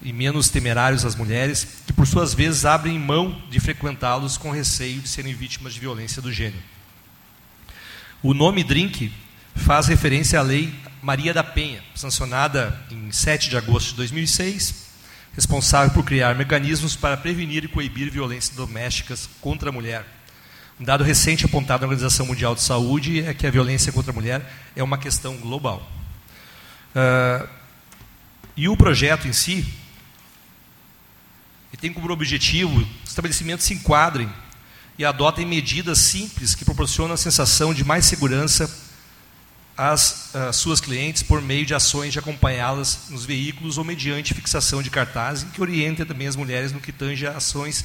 [0.01, 5.01] e menos temerários às mulheres, que por suas vezes abrem mão de frequentá-los com receio
[5.01, 6.63] de serem vítimas de violência do gênero.
[8.23, 9.13] O nome drink
[9.55, 14.87] faz referência à lei Maria da Penha, sancionada em 7 de agosto de 2006,
[15.35, 20.05] responsável por criar mecanismos para prevenir e coibir violências domésticas contra a mulher.
[20.83, 24.13] Um dado recente apontado na Organização Mundial de Saúde é que a violência contra a
[24.13, 25.89] mulher é uma questão global.
[26.93, 27.49] Uh,
[28.57, 29.65] e o projeto em si
[31.81, 34.29] tem como objetivo que os estabelecimentos se enquadrem
[34.99, 38.69] e adotem medidas simples que proporcionam a sensação de mais segurança
[39.77, 44.83] às, às suas clientes por meio de ações de acompanhá-las nos veículos ou mediante fixação
[44.83, 47.85] de cartazes que orientem também as mulheres no que tange a ações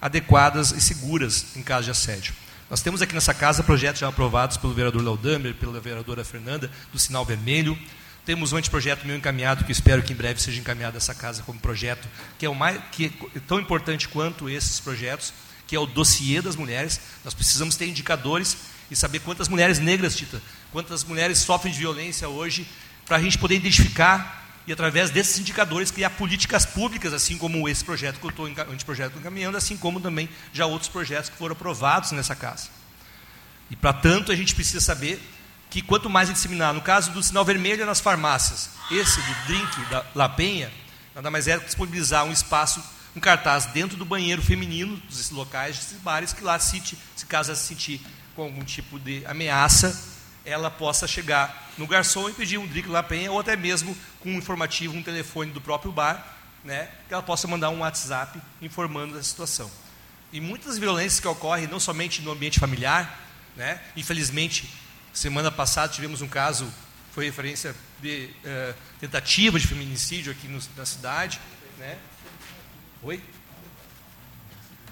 [0.00, 2.34] adequadas e seguras em caso de assédio.
[2.70, 6.98] Nós temos aqui nessa casa projetos já aprovados pelo vereador Laudamer, pela vereadora Fernanda, do
[6.98, 7.78] Sinal Vermelho.
[8.24, 11.60] Temos um anteprojeto meu encaminhado, que espero que em breve seja encaminhado essa casa como
[11.60, 15.32] projeto, que é, o mais, que é tão importante quanto esses projetos,
[15.66, 17.00] que é o dossiê das mulheres.
[17.22, 18.56] Nós precisamos ter indicadores
[18.90, 20.40] e saber quantas mulheres negras, Tita,
[20.72, 22.66] quantas mulheres sofrem de violência hoje,
[23.06, 27.84] para a gente poder identificar e, através desses indicadores, criar políticas públicas, assim como esse
[27.84, 32.34] projeto que eu estou encaminhando, assim como também já outros projetos que foram aprovados nessa
[32.34, 32.68] casa.
[33.70, 35.20] E, para tanto, a gente precisa saber
[35.68, 40.06] que quanto mais disseminar, no caso do sinal vermelho nas farmácias, esse do drink da
[40.14, 40.72] La Penha,
[41.14, 42.82] nada mais é disponibilizar um espaço,
[43.14, 46.80] um cartaz dentro do banheiro feminino, desses locais, desses bares, que lá, se,
[47.14, 48.00] se caso se sentir
[48.34, 50.13] com algum tipo de ameaça,
[50.44, 54.30] ela possa chegar no garçom e pedir um drink La Penha, ou até mesmo com
[54.30, 59.14] um informativo, um telefone do próprio bar, né, que ela possa mandar um WhatsApp informando
[59.14, 59.70] da situação.
[60.32, 63.20] E muitas violências que ocorrem, não somente no ambiente familiar,
[63.56, 64.68] né, infelizmente,
[65.12, 66.72] semana passada tivemos um caso,
[67.12, 71.40] foi referência de uh, tentativa de feminicídio aqui no, na cidade,
[71.78, 71.98] né,
[73.06, 73.22] Oi?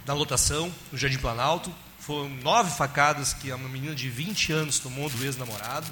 [0.05, 5.09] Na lotação, no Jardim Planalto, foram nove facadas que uma menina de 20 anos tomou
[5.09, 5.87] do ex-namorado.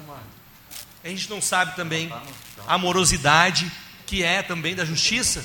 [1.01, 2.11] A gente não sabe também
[2.67, 3.71] a morosidade
[4.05, 5.43] que é também da justiça.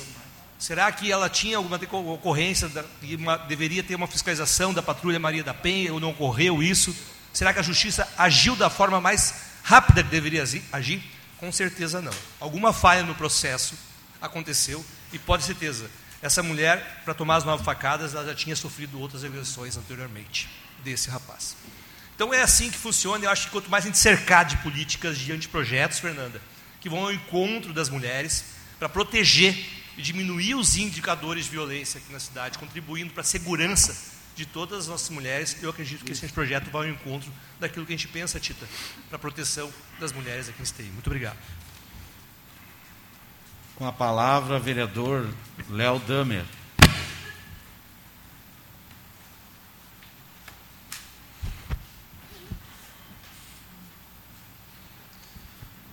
[0.58, 1.78] Será que ela tinha alguma
[2.12, 2.68] ocorrência,
[3.00, 6.94] e uma, deveria ter uma fiscalização da patrulha Maria da Penha, ou não ocorreu isso?
[7.32, 11.02] Será que a justiça agiu da forma mais rápida que deveria agir?
[11.38, 12.12] Com certeza não.
[12.40, 13.74] Alguma falha no processo
[14.20, 15.88] aconteceu, e pode certeza,
[16.22, 20.48] essa mulher, para tomar as nove facadas, ela já tinha sofrido outras agressões anteriormente
[20.82, 21.56] desse rapaz.
[22.14, 23.24] Então é assim que funciona.
[23.24, 26.40] Eu acho que quanto mais a gente cercar de políticas, de anteprojetos, Fernanda,
[26.80, 28.44] que vão ao encontro das mulheres,
[28.78, 29.54] para proteger
[29.96, 34.80] e diminuir os indicadores de violência aqui na cidade, contribuindo para a segurança de todas
[34.80, 38.08] as nossas mulheres, eu acredito que esse projeto vai ao encontro daquilo que a gente
[38.08, 38.66] pensa, Tita,
[39.08, 40.92] para a proteção das mulheres aqui em Esteio.
[40.92, 41.38] Muito obrigado.
[43.76, 45.28] Com a palavra, vereador
[45.68, 46.46] Léo Damer.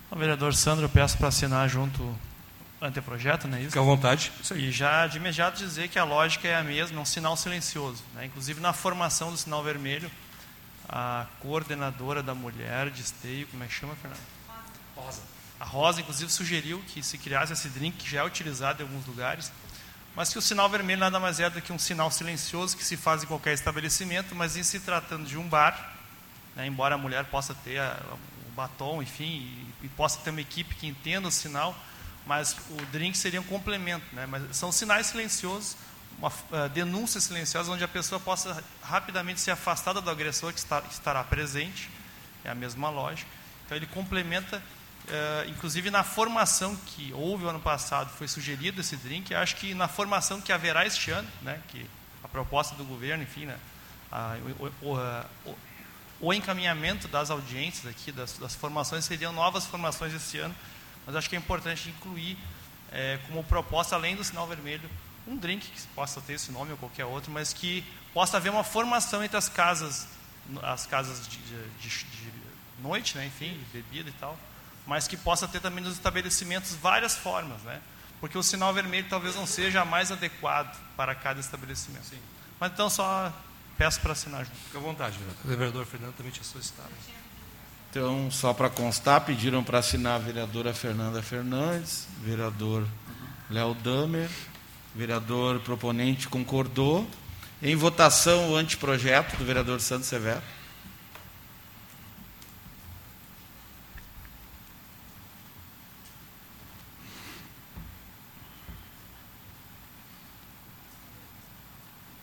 [0.09, 3.71] O vereador Sandro, eu peço para assinar junto o anteprojeto, não é isso?
[3.71, 4.31] Fique à vontade.
[4.55, 8.01] E já de imediato dizer que a lógica é a mesma, é um sinal silencioso.
[8.13, 8.27] Né?
[8.27, 10.09] Inclusive na formação do sinal vermelho,
[10.87, 14.21] a coordenadora da mulher de esteio, como é que chama, Fernando?
[14.95, 15.21] Rosa.
[15.21, 18.85] Rosa a Rosa, inclusive, sugeriu que se criasse esse drink, que já é utilizado em
[18.85, 19.49] alguns lugares,
[20.13, 22.97] mas que o sinal vermelho nada mais é do que um sinal silencioso que se
[22.97, 25.95] faz em qualquer estabelecimento, mas em se tratando de um bar,
[26.53, 29.23] né, embora a mulher possa ter o batom, enfim,
[29.81, 31.73] e, e, possa ter uma equipe que entenda o sinal,
[32.25, 34.05] mas o drink seria um complemento.
[34.13, 35.77] Né, mas são sinais silenciosos,
[36.19, 40.81] uma uh, denúncia silenciosa onde a pessoa possa rapidamente ser afastada do agressor que, está,
[40.81, 41.89] que estará presente,
[42.43, 43.31] é a mesma lógica.
[43.65, 44.61] Então ele complementa
[45.03, 49.73] Uh, inclusive na formação que houve o ano passado foi sugerido esse drink, acho que
[49.73, 51.85] na formação que haverá este ano, né, que
[52.23, 53.59] a proposta do governo, enfim, né,
[54.09, 54.37] a,
[54.81, 55.55] o, o, o,
[56.21, 60.55] o, encaminhamento das audiências aqui, das, das, formações, seriam novas formações esse ano,
[61.05, 62.37] mas acho que é importante incluir
[62.89, 64.89] é, como proposta, além do sinal vermelho,
[65.27, 68.63] um drink que possa ter esse nome ou qualquer outro, mas que possa haver uma
[68.63, 70.07] formação entre as casas,
[70.61, 72.31] as casas de, de, de, de
[72.81, 74.37] noite, né, enfim, de bebida e tal,
[74.85, 77.81] mas que possa ter também nos estabelecimentos várias formas, né?
[78.19, 82.05] Porque o sinal vermelho talvez não seja a mais adequado para cada estabelecimento.
[82.05, 82.19] Sim.
[82.59, 83.33] Mas então só
[83.77, 84.57] peço para assinar junto.
[84.57, 85.43] Fique à vontade, vereador.
[85.43, 86.89] O vereador Fernando também tinha solicitado.
[87.89, 92.87] Então, só para constar, pediram para assinar a vereadora Fernanda Fernandes, vereador
[93.49, 94.29] Léo Damer,
[94.95, 97.07] vereador proponente concordou.
[97.61, 100.41] Em votação, o anteprojeto do vereador Santos Severo.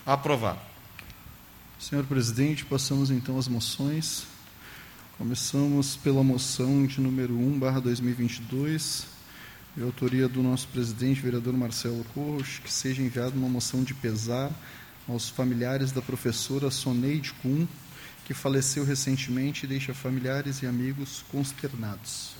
[0.05, 0.60] Aprovado.
[1.78, 4.24] Senhor presidente, passamos então às moções.
[5.18, 9.06] Começamos pela moção de número 1, barra 2022,
[9.77, 14.51] de autoria do nosso presidente, vereador Marcelo Corros, que seja enviada uma moção de pesar
[15.06, 17.66] aos familiares da professora Soneide Kuhn,
[18.24, 22.32] que faleceu recentemente e deixa familiares e amigos consternados.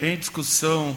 [0.00, 0.96] Em discussão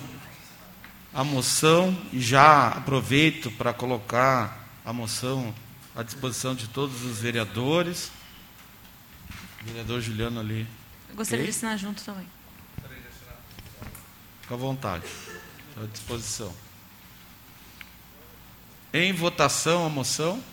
[1.16, 5.56] a moção e já aproveito para colocar a moção
[5.96, 8.12] à disposição de todos os vereadores.
[9.62, 10.68] O vereador Juliano ali.
[11.10, 11.52] Eu gostaria okay?
[11.54, 12.28] de assinar junto também.
[14.42, 15.06] Fique à vontade.
[15.70, 16.54] Estou à disposição.
[18.94, 20.44] Em votação a moção.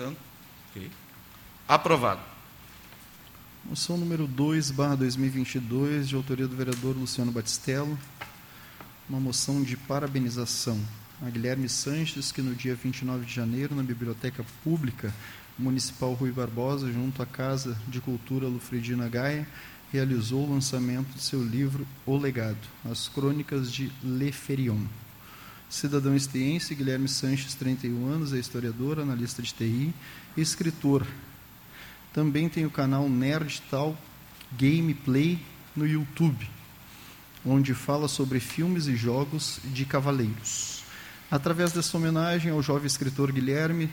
[0.00, 0.16] Santo.
[0.70, 0.90] Okay.
[1.70, 2.20] Aprovado.
[3.64, 7.96] Moção número 2, barra 2022, de autoria do vereador Luciano Batistello.
[9.08, 10.80] Uma moção de parabenização
[11.22, 15.14] a Guilherme Sanches, que no dia 29 de janeiro, na Biblioteca Pública
[15.56, 19.46] Municipal Rui Barbosa, junto à Casa de Cultura Lufredina Gaia,
[19.92, 24.86] realizou o lançamento de seu livro O Legado, As Crônicas de Le Ferion.
[25.68, 29.94] Cidadão esteense, Guilherme Sanches, 31 anos, é historiador, analista de TI
[30.36, 31.06] escritor.
[32.12, 33.96] Também tem o canal Nerd Tal
[34.58, 35.38] Gameplay
[35.76, 36.48] no YouTube,
[37.44, 40.82] onde fala sobre filmes e jogos de cavaleiros.
[41.30, 43.88] Através dessa homenagem ao jovem escritor Guilherme,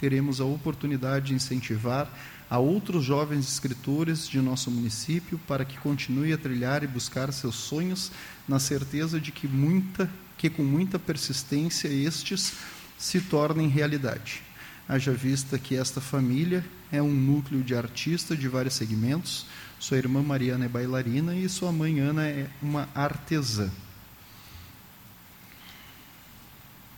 [0.00, 2.10] teremos a oportunidade de incentivar
[2.48, 7.54] a outros jovens escritores de nosso município para que continue a trilhar e buscar seus
[7.54, 8.10] sonhos,
[8.48, 12.54] na certeza de que muita que com muita persistência estes
[12.98, 14.42] se tornem realidade.
[14.90, 19.46] Haja vista que esta família é um núcleo de artistas de vários segmentos.
[19.78, 23.70] Sua irmã Mariana é bailarina e sua mãe Ana é uma artesã.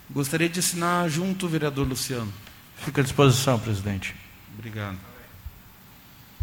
[0.09, 2.32] Gostaria de assinar junto o vereador Luciano.
[2.78, 4.16] Fica à disposição, presidente.
[4.55, 4.98] Obrigado.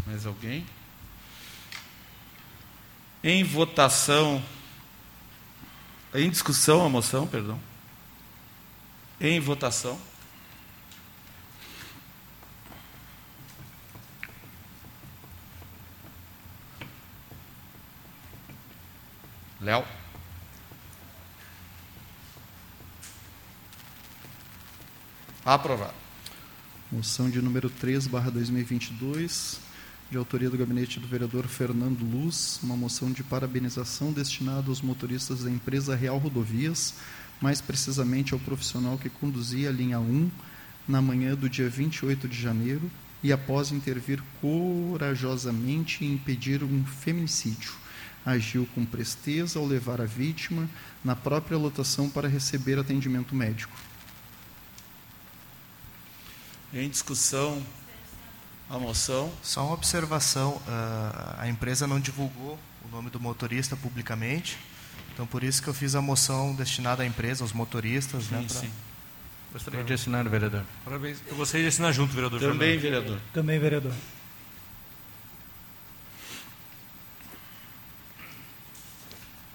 [0.06, 0.64] Mais alguém?
[3.24, 4.40] Em votação,
[6.14, 7.58] em discussão a moção, perdão.
[9.20, 9.98] Em votação.
[19.60, 19.84] Léo.
[25.44, 25.94] Aprovado.
[26.90, 29.70] Moção de número 3, barra 2022
[30.10, 35.44] de autoria do gabinete do vereador Fernando Luz, uma moção de parabenização destinada aos motoristas
[35.44, 36.94] da empresa Real Rodovias,
[37.40, 40.28] mais precisamente ao profissional que conduzia a linha 1
[40.88, 42.90] na manhã do dia 28 de janeiro
[43.22, 47.70] e após intervir corajosamente e impedir um feminicídio,
[48.24, 50.68] agiu com presteza ao levar a vítima
[51.04, 53.76] na própria lotação para receber atendimento médico.
[56.72, 57.62] Em discussão,
[58.68, 59.32] a moção.
[59.42, 64.56] Só uma observação: ah, a empresa não divulgou o nome do motorista publicamente,
[65.12, 68.24] então por isso que eu fiz a moção destinada à empresa, aos motoristas.
[68.24, 68.70] Sim, né, pra- sim.
[69.52, 70.62] Gostaria de assinar, vereador.
[70.84, 71.18] Parabéns.
[71.26, 72.38] Eu gostaria de assinar junto, vereador.
[72.38, 72.80] Também, Fernando.
[73.02, 73.20] vereador.
[73.32, 73.92] Também, vereador.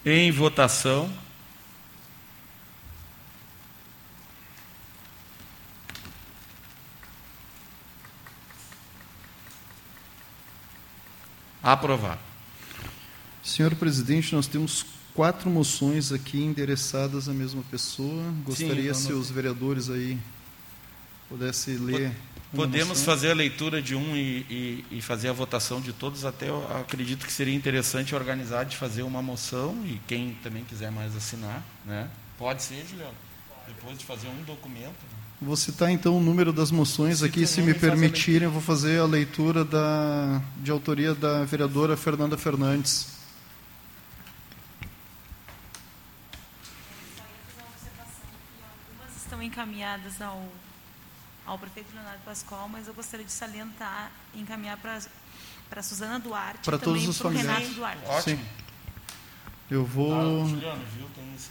[0.08, 1.10] Em votação.
[11.60, 12.20] Aprovado.
[13.42, 18.32] Senhor presidente, nós temos quatro moções aqui endereçadas à mesma pessoa.
[18.44, 20.16] Gostaria eu se os vereadores aí
[21.28, 22.14] pudessem ler.
[22.56, 26.24] Podemos fazer a leitura de um e, e- e fazer a votação de todos.
[26.24, 30.90] Até eu acredito que seria interessante organizar de fazer uma moção e quem também quiser
[30.90, 32.08] mais assinar, né?
[32.38, 33.14] Pode ser, Juliano.
[33.66, 34.86] Depois de fazer um documento.
[34.86, 35.18] né?
[35.40, 38.98] Vou citar então o número das moções Cita aqui, se me permitirem, eu vou fazer
[39.00, 43.08] a leitura da, de autoria da vereadora Fernanda Fernandes.
[48.88, 50.42] Algumas estão encaminhadas ao,
[51.46, 55.00] ao prefeito Leonardo Pascoal, mas eu gostaria de salientar e encaminhar para
[55.68, 57.58] para Suzana Duarte Para e também todos os familiares.
[57.58, 58.02] Renato Duarte.
[58.06, 58.36] Ótimo.
[58.36, 58.44] Sim.
[59.68, 60.12] Eu vou.
[60.14, 61.06] Ah, Juliano, viu?
[61.14, 61.50] Tem esse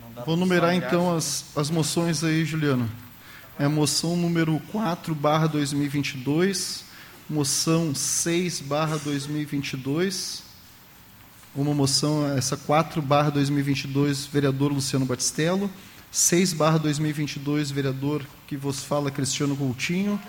[0.00, 2.88] mandar Vou numerar então as, as moções aí, Juliano.
[3.58, 6.84] É a moção número 4 barra 2022,
[7.28, 10.44] moção 6 barra 2022,
[11.54, 15.70] uma moção, essa 4 barra 2022, vereador Luciano Batistello,
[16.10, 20.20] 6 barra 2022, vereador que vos fala Cristiano Coutinho,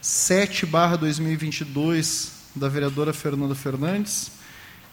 [0.00, 4.32] 7 barra 2022, da vereadora Fernanda Fernandes,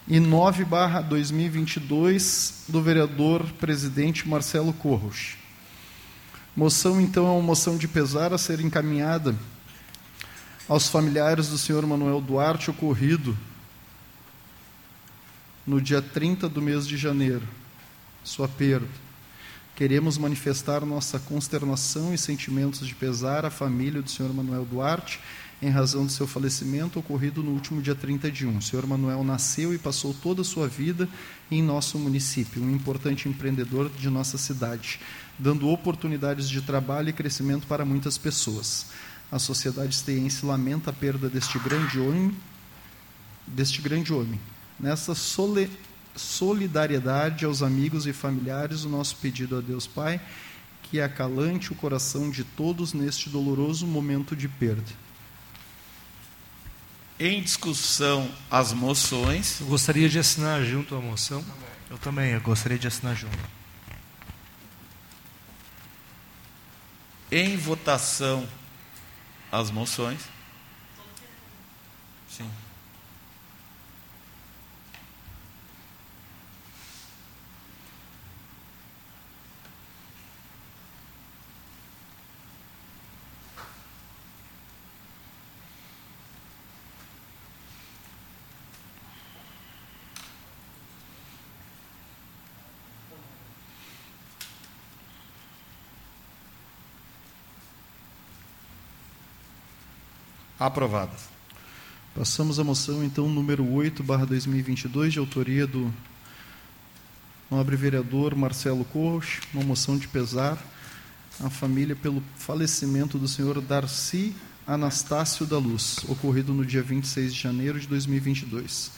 [0.06, 5.36] e 9 barra 2022 do vereador presidente Marcelo Corros.
[6.54, 9.34] Moção, então, é uma moção de pesar a ser encaminhada
[10.68, 13.36] aos familiares do senhor Manuel Duarte, ocorrido
[15.66, 17.46] no dia 30 do mês de janeiro.
[18.22, 19.07] Sua perda.
[19.78, 25.20] Queremos manifestar nossa consternação e sentimentos de pesar à família do senhor Manuel Duarte
[25.62, 28.58] em razão do seu falecimento ocorrido no último dia 30 de 1.
[28.58, 31.08] O senhor Manuel nasceu e passou toda a sua vida
[31.48, 34.98] em nosso município, um importante empreendedor de nossa cidade,
[35.38, 38.86] dando oportunidades de trabalho e crescimento para muitas pessoas.
[39.30, 42.36] A sociedade esteense lamenta a perda deste grande homem,
[43.46, 44.40] deste grande homem.
[44.80, 45.70] Nessa sole-
[46.18, 50.20] solidariedade aos amigos e familiares, o nosso pedido a Deus Pai,
[50.82, 54.92] que acalante o coração de todos neste doloroso momento de perda.
[57.20, 59.60] Em discussão, as moções.
[59.60, 61.44] Eu gostaria de assinar junto a moção.
[61.90, 63.38] Eu também, eu gostaria de assinar junto.
[67.30, 68.48] Em votação,
[69.50, 70.20] as moções.
[72.30, 72.48] Sim.
[100.58, 101.28] Aprovadas.
[102.16, 105.94] Passamos à moção, então, número 8, barra 2022, de autoria do
[107.48, 110.58] nobre vereador Marcelo Corros, uma moção de pesar
[111.38, 114.34] à família pelo falecimento do senhor Darcy
[114.66, 118.90] Anastácio da Luz, ocorrido no dia 26 de janeiro de 2022.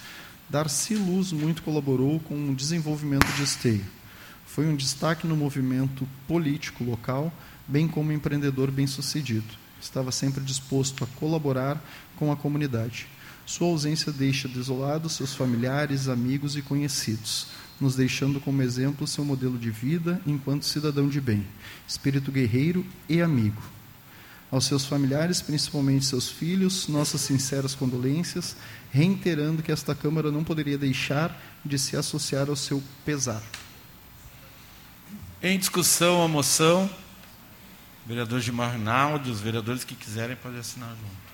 [0.48, 3.84] Darcy Luz muito colaborou com o desenvolvimento de Esteio.
[4.46, 7.30] Foi um destaque no movimento político local,
[7.68, 9.60] bem como empreendedor bem-sucedido.
[9.80, 11.82] Estava sempre disposto a colaborar
[12.16, 13.06] com a comunidade.
[13.46, 17.48] Sua ausência deixa desolados seus familiares, amigos e conhecidos,
[17.80, 21.46] nos deixando como exemplo seu modelo de vida enquanto cidadão de bem,
[21.88, 23.60] espírito guerreiro e amigo.
[24.50, 28.56] Aos seus familiares, principalmente seus filhos, nossas sinceras condolências,
[28.90, 33.42] reiterando que esta Câmara não poderia deixar de se associar ao seu pesar.
[35.42, 36.90] Em discussão, a moção.
[38.06, 41.30] Vereadores de Rinaldi, os vereadores que quiserem podem assinar junto.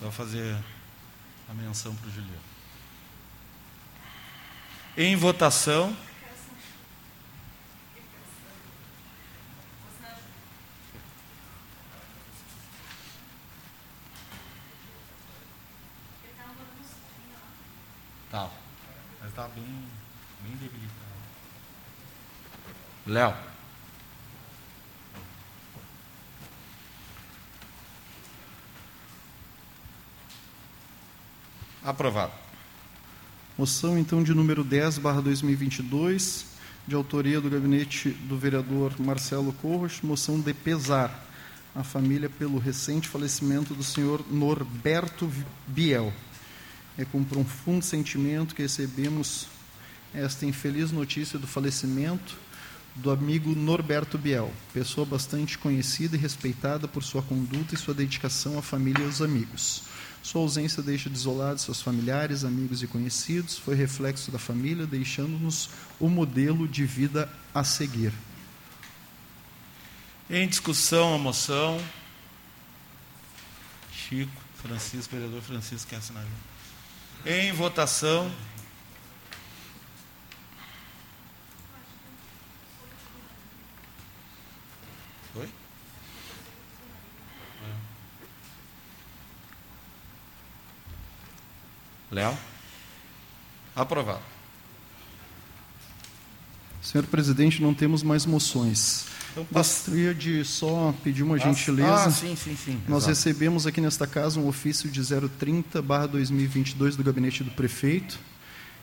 [0.00, 0.56] Só fazer
[1.48, 2.38] a menção para o Juliano.
[4.96, 5.96] Em votação.
[18.30, 18.50] Tá.
[19.20, 19.88] Mas está bem,
[20.42, 20.98] bem debilitado.
[23.06, 23.47] Léo.
[31.84, 32.32] Aprovado.
[33.56, 36.46] Moção, então, de número 10, barra 2022,
[36.86, 41.26] de autoria do gabinete do vereador Marcelo Corros, moção de pesar
[41.74, 45.30] a família pelo recente falecimento do senhor Norberto
[45.66, 46.12] Biel.
[46.96, 49.46] É com profundo sentimento que recebemos
[50.12, 52.36] esta infeliz notícia do falecimento
[52.96, 58.58] do amigo Norberto Biel, pessoa bastante conhecida e respeitada por sua conduta e sua dedicação
[58.58, 59.84] à família e aos amigos.
[60.22, 66.08] Sua ausência deixa desolados seus familiares, amigos e conhecidos, foi reflexo da família, deixando-nos o
[66.08, 68.12] modelo de vida a seguir.
[70.28, 71.82] Em discussão a moção.
[73.90, 76.24] Chico, Francisco, vereador Francisco quer assinar.
[77.24, 78.30] Em votação.
[85.32, 85.48] Foi?
[92.10, 92.36] Léo?
[93.76, 94.20] Aprovado.
[96.82, 99.04] Senhor presidente, não temos mais moções.
[99.32, 102.04] Então, Gostaria de só pedir uma gentileza.
[102.06, 103.08] ah, sim, sim, sim, Nós exato.
[103.10, 108.18] recebemos aqui nesta casa um ofício de 030/2022 do gabinete do prefeito.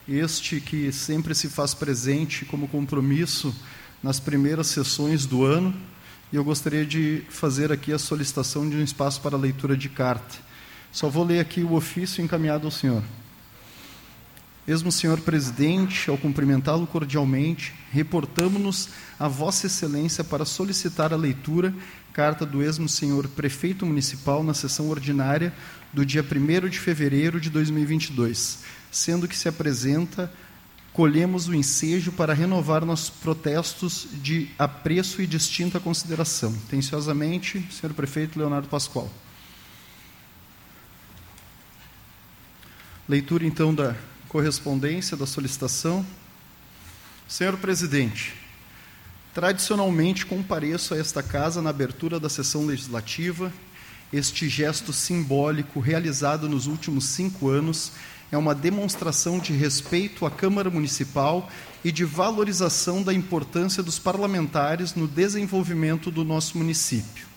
[0.07, 3.55] Este que sempre se faz presente como compromisso
[4.03, 5.73] nas primeiras sessões do ano,
[6.31, 10.35] e eu gostaria de fazer aqui a solicitação de um espaço para leitura de carta.
[10.95, 13.03] Só vou ler aqui o ofício encaminhado ao senhor.
[14.65, 18.87] Mesmo senhor presidente, ao cumprimentá-lo cordialmente, reportamos-nos
[19.19, 21.75] a Vossa Excelência para solicitar a leitura
[22.13, 25.53] carta do esmo senhor prefeito municipal na sessão ordinária
[25.91, 28.59] do dia 1 de fevereiro de 2022,
[28.89, 30.31] sendo que se apresenta
[30.93, 36.55] colhemos o ensejo para renovar nossos protestos de apreço e distinta consideração.
[36.65, 39.11] Atenciosamente, senhor prefeito Leonardo Pascoal.
[43.07, 43.95] Leitura então da
[44.27, 46.03] correspondência da solicitação.
[47.27, 48.33] Senhor presidente,
[49.31, 53.53] tradicionalmente compareço a esta casa na abertura da sessão legislativa.
[54.11, 57.91] Este gesto simbólico realizado nos últimos cinco anos
[58.31, 61.47] é uma demonstração de respeito à Câmara Municipal
[61.83, 67.27] e de valorização da importância dos parlamentares no desenvolvimento do nosso município.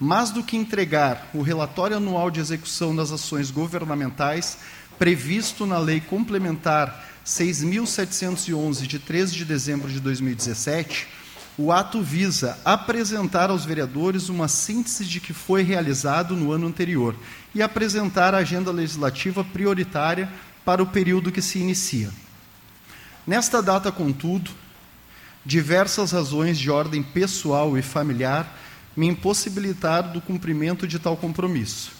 [0.00, 4.56] Mais do que entregar o relatório anual de execução das ações governamentais
[5.00, 11.08] previsto na Lei Complementar 6.711, de 13 de dezembro de 2017,
[11.56, 17.16] o ato visa apresentar aos vereadores uma síntese de que foi realizado no ano anterior
[17.54, 20.30] e apresentar a agenda legislativa prioritária
[20.66, 22.10] para o período que se inicia.
[23.26, 24.50] Nesta data, contudo,
[25.46, 28.54] diversas razões de ordem pessoal e familiar
[28.94, 31.90] me impossibilitaram do cumprimento de tal compromisso.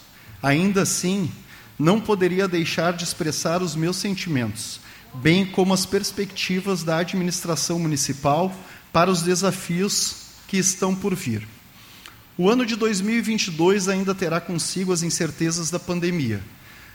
[0.43, 1.32] Ainda assim,
[1.81, 4.81] não poderia deixar de expressar os meus sentimentos,
[5.15, 8.55] bem como as perspectivas da administração municipal
[8.93, 10.16] para os desafios
[10.47, 11.48] que estão por vir.
[12.36, 16.43] O ano de 2022 ainda terá consigo as incertezas da pandemia.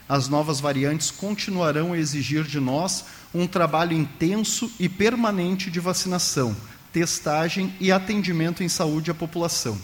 [0.08, 6.56] As novas variantes continuarão a exigir de nós um trabalho intenso e permanente de vacinação,
[6.94, 9.80] testagem e atendimento em saúde à população.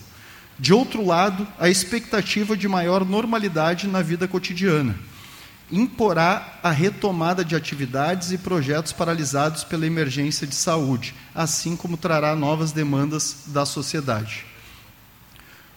[0.61, 4.95] De outro lado, a expectativa de maior normalidade na vida cotidiana
[5.71, 12.35] imporá a retomada de atividades e projetos paralisados pela emergência de saúde, assim como trará
[12.35, 14.45] novas demandas da sociedade.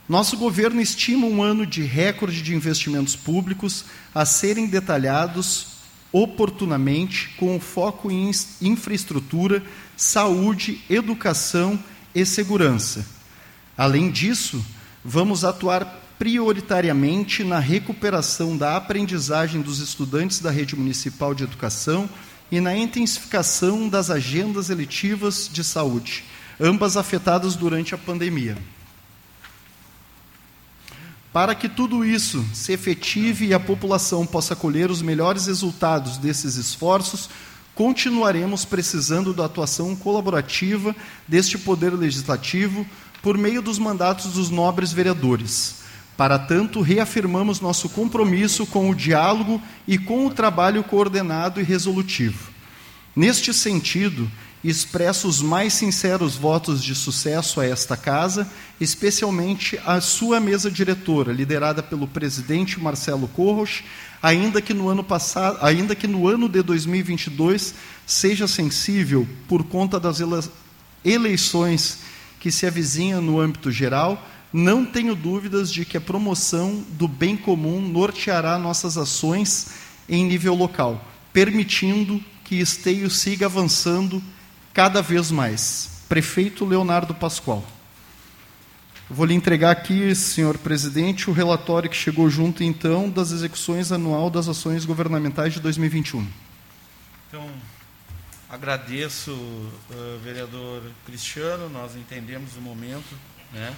[0.06, 5.78] Nosso governo estima um ano de recorde de investimentos públicos a serem detalhados
[6.12, 8.31] oportunamente, com foco em
[8.61, 9.62] infraestrutura,
[9.97, 11.82] saúde, educação
[12.15, 13.15] e segurança.
[13.77, 14.65] Além disso,
[15.05, 22.09] vamos atuar prioritariamente na recuperação da aprendizagem dos estudantes da rede municipal de educação
[22.51, 26.24] e na intensificação das agendas eletivas de saúde,
[26.59, 28.56] ambas afetadas durante a pandemia.
[31.32, 36.55] Para que tudo isso se efetive e a população possa colher os melhores resultados desses
[36.55, 37.28] esforços,
[37.74, 40.94] continuaremos precisando da atuação colaborativa
[41.26, 42.86] deste Poder Legislativo
[43.24, 45.76] por meio dos mandatos dos nobres vereadores.
[46.14, 52.52] Para tanto, reafirmamos nosso compromisso com o diálogo e com o trabalho coordenado e resolutivo.
[53.16, 54.30] Neste sentido,
[54.62, 58.46] expresso os mais sinceros votos de sucesso a esta casa,
[58.78, 63.82] especialmente à sua mesa diretora, liderada pelo presidente Marcelo Corros,
[64.22, 67.74] ainda que no ano passado, ainda que no ano de 2022
[68.06, 70.20] seja sensível por conta das
[71.02, 72.05] eleições
[72.44, 74.22] que se avizinham no âmbito geral,
[74.52, 79.68] não tenho dúvidas de que a promoção do bem comum norteará nossas ações
[80.06, 81.02] em nível local,
[81.32, 84.22] permitindo que Esteio siga avançando
[84.74, 86.02] cada vez mais.
[86.06, 87.64] Prefeito Leonardo Pascoal.
[89.08, 94.28] Vou lhe entregar aqui, senhor presidente, o relatório que chegou junto, então, das execuções anual
[94.28, 96.26] das ações governamentais de 2021.
[97.26, 97.48] Então,
[98.55, 103.18] agradeço, uh, vereador Cristiano, nós entendemos o momento
[103.52, 103.74] né,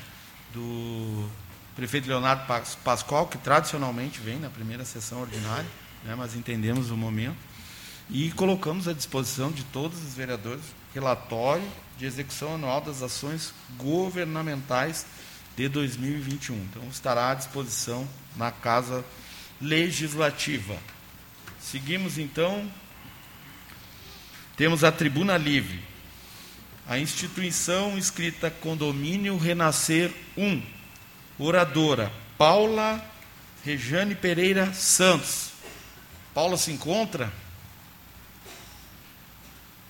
[0.53, 1.29] do
[1.75, 2.45] prefeito Leonardo
[2.85, 5.67] Pascoal, que tradicionalmente vem na primeira sessão ordinária,
[6.05, 7.39] né, mas entendemos o momento,
[8.11, 10.63] e colocamos à disposição de todos os vereadores
[10.93, 11.67] relatório
[11.99, 15.07] de execução anual das ações governamentais
[15.57, 16.55] de 2021.
[16.55, 19.03] Então, estará à disposição na Casa
[19.59, 20.77] Legislativa.
[21.59, 22.71] Seguimos, então.
[24.57, 25.81] Temos a tribuna livre.
[26.89, 30.63] A instituição escrita Condomínio Renascer 1.
[31.39, 33.05] Oradora Paula
[33.65, 35.51] Rejane Pereira Santos.
[36.33, 37.31] Paula se encontra?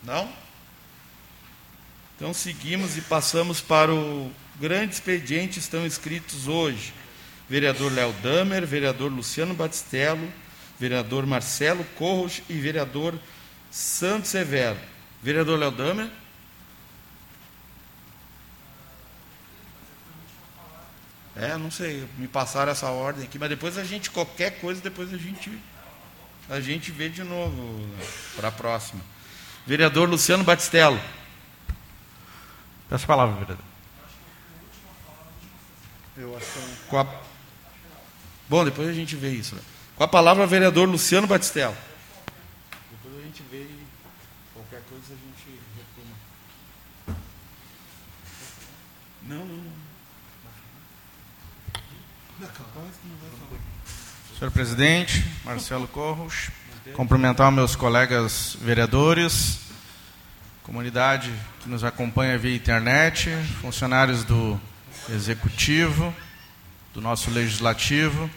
[0.03, 0.33] Não?
[2.17, 5.59] Então seguimos e passamos para o grande expediente.
[5.59, 6.93] Estão inscritos hoje
[7.49, 10.33] vereador Léo Damer, vereador Luciano Batistello,
[10.79, 13.15] vereador Marcelo Corros e vereador
[13.77, 14.78] Santos Severo.
[15.23, 16.11] Vereador Léo Damer.
[21.36, 25.12] É, não sei, me passaram essa ordem aqui, mas depois a gente, qualquer coisa, depois
[25.12, 25.53] a gente,
[26.48, 29.03] a gente vê de novo né, para a próxima.
[29.66, 30.98] Vereador Luciano Batistello.
[32.89, 33.65] Peço a palavra, vereador.
[36.16, 36.47] Eu acho
[36.89, 36.97] que...
[36.97, 37.07] a...
[38.48, 39.55] Bom, depois a gente vê isso.
[39.55, 39.61] Né?
[39.97, 41.77] Com a palavra, vereador Luciano Batistello.
[42.90, 43.86] Depois a gente vê e
[44.55, 47.19] qualquer coisa a gente retoma.
[49.23, 49.86] Não, não, não.
[54.39, 56.51] Senhor presidente, Marcelo Corros,
[56.95, 59.61] cumprimentar meus colegas vereadores,
[60.62, 63.31] comunidade que nos acompanha via internet,
[63.61, 64.59] funcionários do
[65.11, 66.15] executivo,
[66.95, 68.31] do nosso legislativo,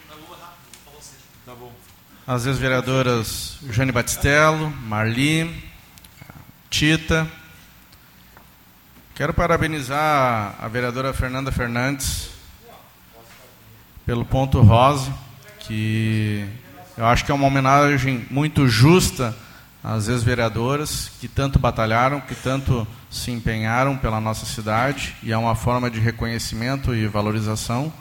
[2.26, 5.64] as ex-vereadoras Jane Batistello, Marli,
[6.68, 7.26] Tita.
[9.14, 12.29] Quero parabenizar a vereadora Fernanda Fernandes
[14.10, 15.14] pelo ponto rosa,
[15.60, 16.44] que
[16.98, 19.36] eu acho que é uma homenagem muito justa
[19.84, 25.54] às ex-vereadoras que tanto batalharam, que tanto se empenharam pela nossa cidade, e é uma
[25.54, 27.92] forma de reconhecimento e valorização.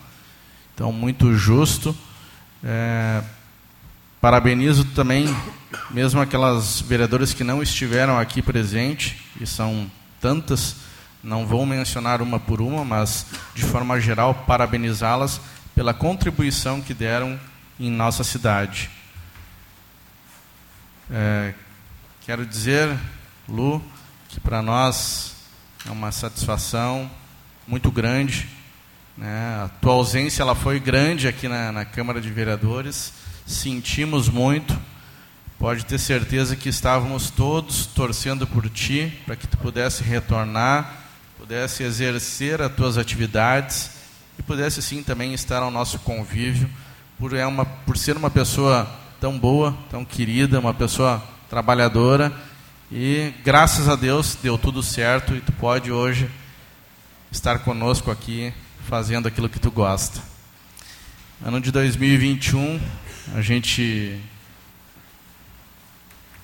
[0.74, 1.96] Então, muito justo.
[2.64, 3.22] É,
[4.20, 5.32] parabenizo também,
[5.92, 9.86] mesmo aquelas vereadoras que não estiveram aqui presentes, e são
[10.20, 10.76] tantas,
[11.24, 15.40] não vou mencionar uma por uma, mas de forma geral, parabenizá-las
[15.80, 17.40] pela contribuição que deram
[17.80, 18.90] em nossa cidade.
[21.10, 21.54] É,
[22.26, 23.00] quero dizer,
[23.48, 23.82] Lu,
[24.28, 25.36] que para nós
[25.88, 27.10] é uma satisfação
[27.66, 28.50] muito grande.
[29.16, 29.64] Né?
[29.64, 33.14] A tua ausência ela foi grande aqui na, na Câmara de Vereadores,
[33.48, 34.78] sentimos muito.
[35.58, 40.94] Pode ter certeza que estávamos todos torcendo por ti, para que tu pudesse retornar,
[41.38, 43.98] pudesse exercer as tuas atividades
[44.40, 46.70] e pudesse sim também estar ao nosso convívio,
[47.20, 48.90] por, é uma, por ser uma pessoa
[49.20, 52.32] tão boa, tão querida, uma pessoa trabalhadora
[52.90, 56.30] e graças a Deus deu tudo certo e tu pode hoje
[57.30, 58.54] estar conosco aqui
[58.88, 60.22] fazendo aquilo que tu gosta.
[61.46, 62.80] Ano de 2021,
[63.36, 64.18] a gente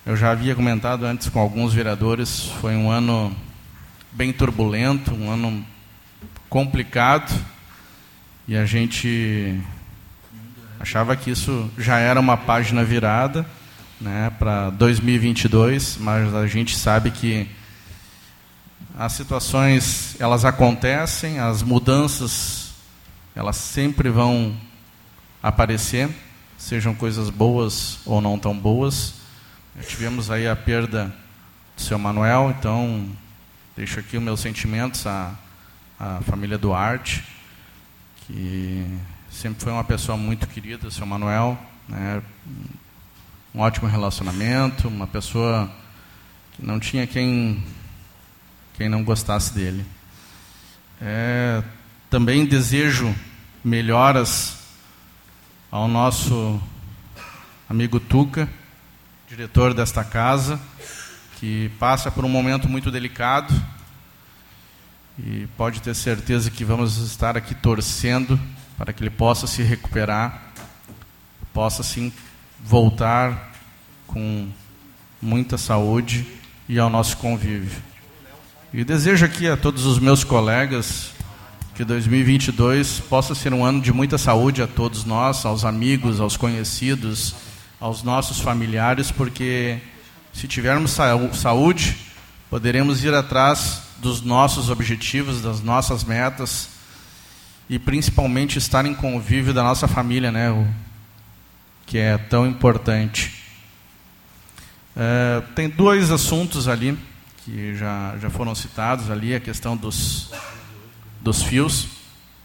[0.06, 3.36] eu já havia comentado antes com alguns vereadores, foi um ano
[4.12, 5.66] bem turbulento, um ano
[6.50, 7.34] complicado,
[8.48, 9.60] e a gente
[10.80, 13.46] achava que isso já era uma página virada
[14.00, 17.50] né, para 2022, mas a gente sabe que
[18.98, 22.74] as situações elas acontecem, as mudanças
[23.36, 24.56] elas sempre vão
[25.44, 26.10] aparecer,
[26.58, 29.16] sejam coisas boas ou não tão boas.
[29.88, 31.14] Tivemos aí a perda
[31.76, 33.10] do seu Manuel, então
[33.76, 35.34] deixo aqui os meus sentimentos à,
[36.00, 37.24] à família Duarte,
[38.28, 38.86] que
[39.30, 41.58] sempre foi uma pessoa muito querida, o seu Manuel,
[41.88, 42.22] né,
[43.54, 45.70] um ótimo relacionamento, uma pessoa
[46.54, 47.64] que não tinha quem,
[48.74, 49.86] quem não gostasse dele.
[51.02, 51.64] É,
[52.10, 53.14] também desejo
[53.64, 54.58] melhoras
[55.70, 56.62] ao nosso
[57.70, 58.50] amigo Tuca,
[59.28, 60.60] diretor desta casa,
[61.38, 63.54] que passa por um momento muito delicado
[65.18, 68.40] e pode ter certeza que vamos estar aqui torcendo
[68.78, 70.52] para que ele possa se recuperar,
[71.54, 72.12] possa sim
[72.64, 73.54] voltar
[74.08, 74.48] com
[75.22, 76.28] muita saúde
[76.68, 77.72] e ao nosso convívio.
[78.74, 81.12] E desejo aqui a todos os meus colegas
[81.76, 86.36] que 2022 possa ser um ano de muita saúde a todos nós, aos amigos, aos
[86.36, 87.36] conhecidos,
[87.80, 89.80] aos nossos familiares, porque
[90.34, 90.98] se tivermos
[91.34, 91.96] saúde,
[92.50, 96.70] poderemos ir atrás dos nossos objetivos, das nossas metas
[97.70, 100.52] e principalmente estar em convívio da nossa família, né?
[100.52, 100.68] O,
[101.86, 103.44] que é tão importante.
[104.96, 106.98] É, tem dois assuntos ali
[107.44, 110.32] que já, já foram citados ali, a questão dos,
[111.22, 111.88] dos fios,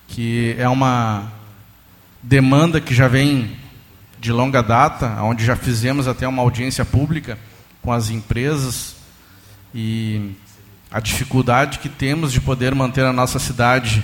[0.09, 1.33] que é uma
[2.23, 3.57] demanda que já vem
[4.19, 7.39] de longa data, onde já fizemos até uma audiência pública
[7.81, 8.97] com as empresas
[9.75, 10.33] e
[10.91, 14.03] a dificuldade que temos de poder manter a nossa cidade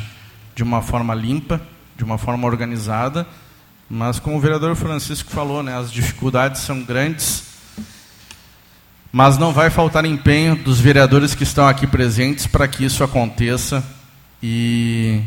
[0.55, 1.61] de uma forma limpa,
[1.97, 3.27] de uma forma organizada,
[3.89, 7.47] mas como o vereador Francisco falou, né, as dificuldades são grandes
[9.17, 13.83] mas não vai faltar empenho dos vereadores que estão aqui presentes para que isso aconteça
[14.43, 15.23] e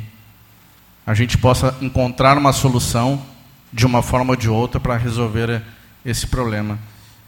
[1.07, 3.19] a gente possa encontrar uma solução
[3.73, 5.64] de uma forma ou de outra para resolver
[6.06, 6.77] esse problema.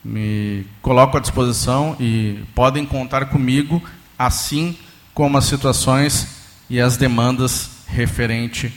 [0.06, 3.82] Me coloco à disposição e podem contar comigo,
[4.26, 4.77] assim
[5.14, 6.27] como as situações
[6.69, 8.73] e as demandas referente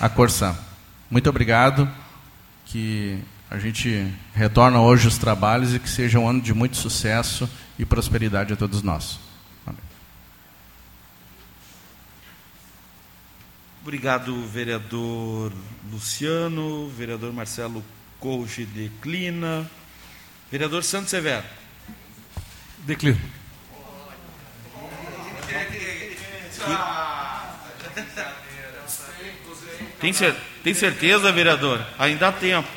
[0.00, 0.56] à Corsã.
[1.10, 1.88] Muito obrigado.
[2.66, 3.18] Que
[3.50, 7.48] a gente retorna hoje os trabalhos e que seja um ano de muito sucesso
[7.78, 9.18] e prosperidade a todos nós.
[9.66, 9.80] Amém.
[13.80, 15.50] Obrigado, vereador
[15.90, 17.82] Luciano, vereador Marcelo
[18.20, 19.70] Couche declina,
[20.50, 21.46] vereador Santos Severo.
[22.84, 23.37] Declino.
[30.00, 31.84] Tem, cer tem certeza, vereador?
[31.98, 32.68] Ainda há tempo.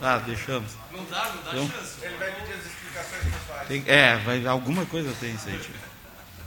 [0.00, 0.70] Ah, deixamos.
[0.92, 1.94] Não dá, não dá então, chance.
[2.02, 3.68] Ele vai pedir as explicações pessoais.
[3.68, 5.60] Tem, é, vai, alguma coisa tem isso aí.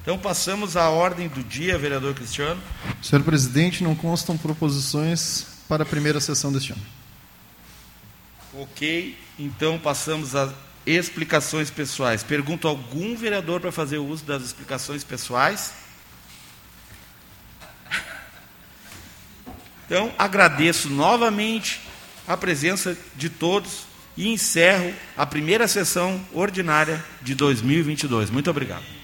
[0.01, 2.61] Então passamos à ordem do dia, vereador Cristiano.
[3.01, 6.81] Senhor presidente, não constam proposições para a primeira sessão deste ano.
[8.53, 10.51] Ok, então passamos às
[10.85, 12.23] explicações pessoais.
[12.23, 15.73] Pergunto algum vereador para fazer uso das explicações pessoais?
[19.85, 21.81] Então, agradeço novamente
[22.27, 23.83] a presença de todos
[24.15, 28.29] e encerro a primeira sessão ordinária de 2022.
[28.29, 29.00] Muito obrigado.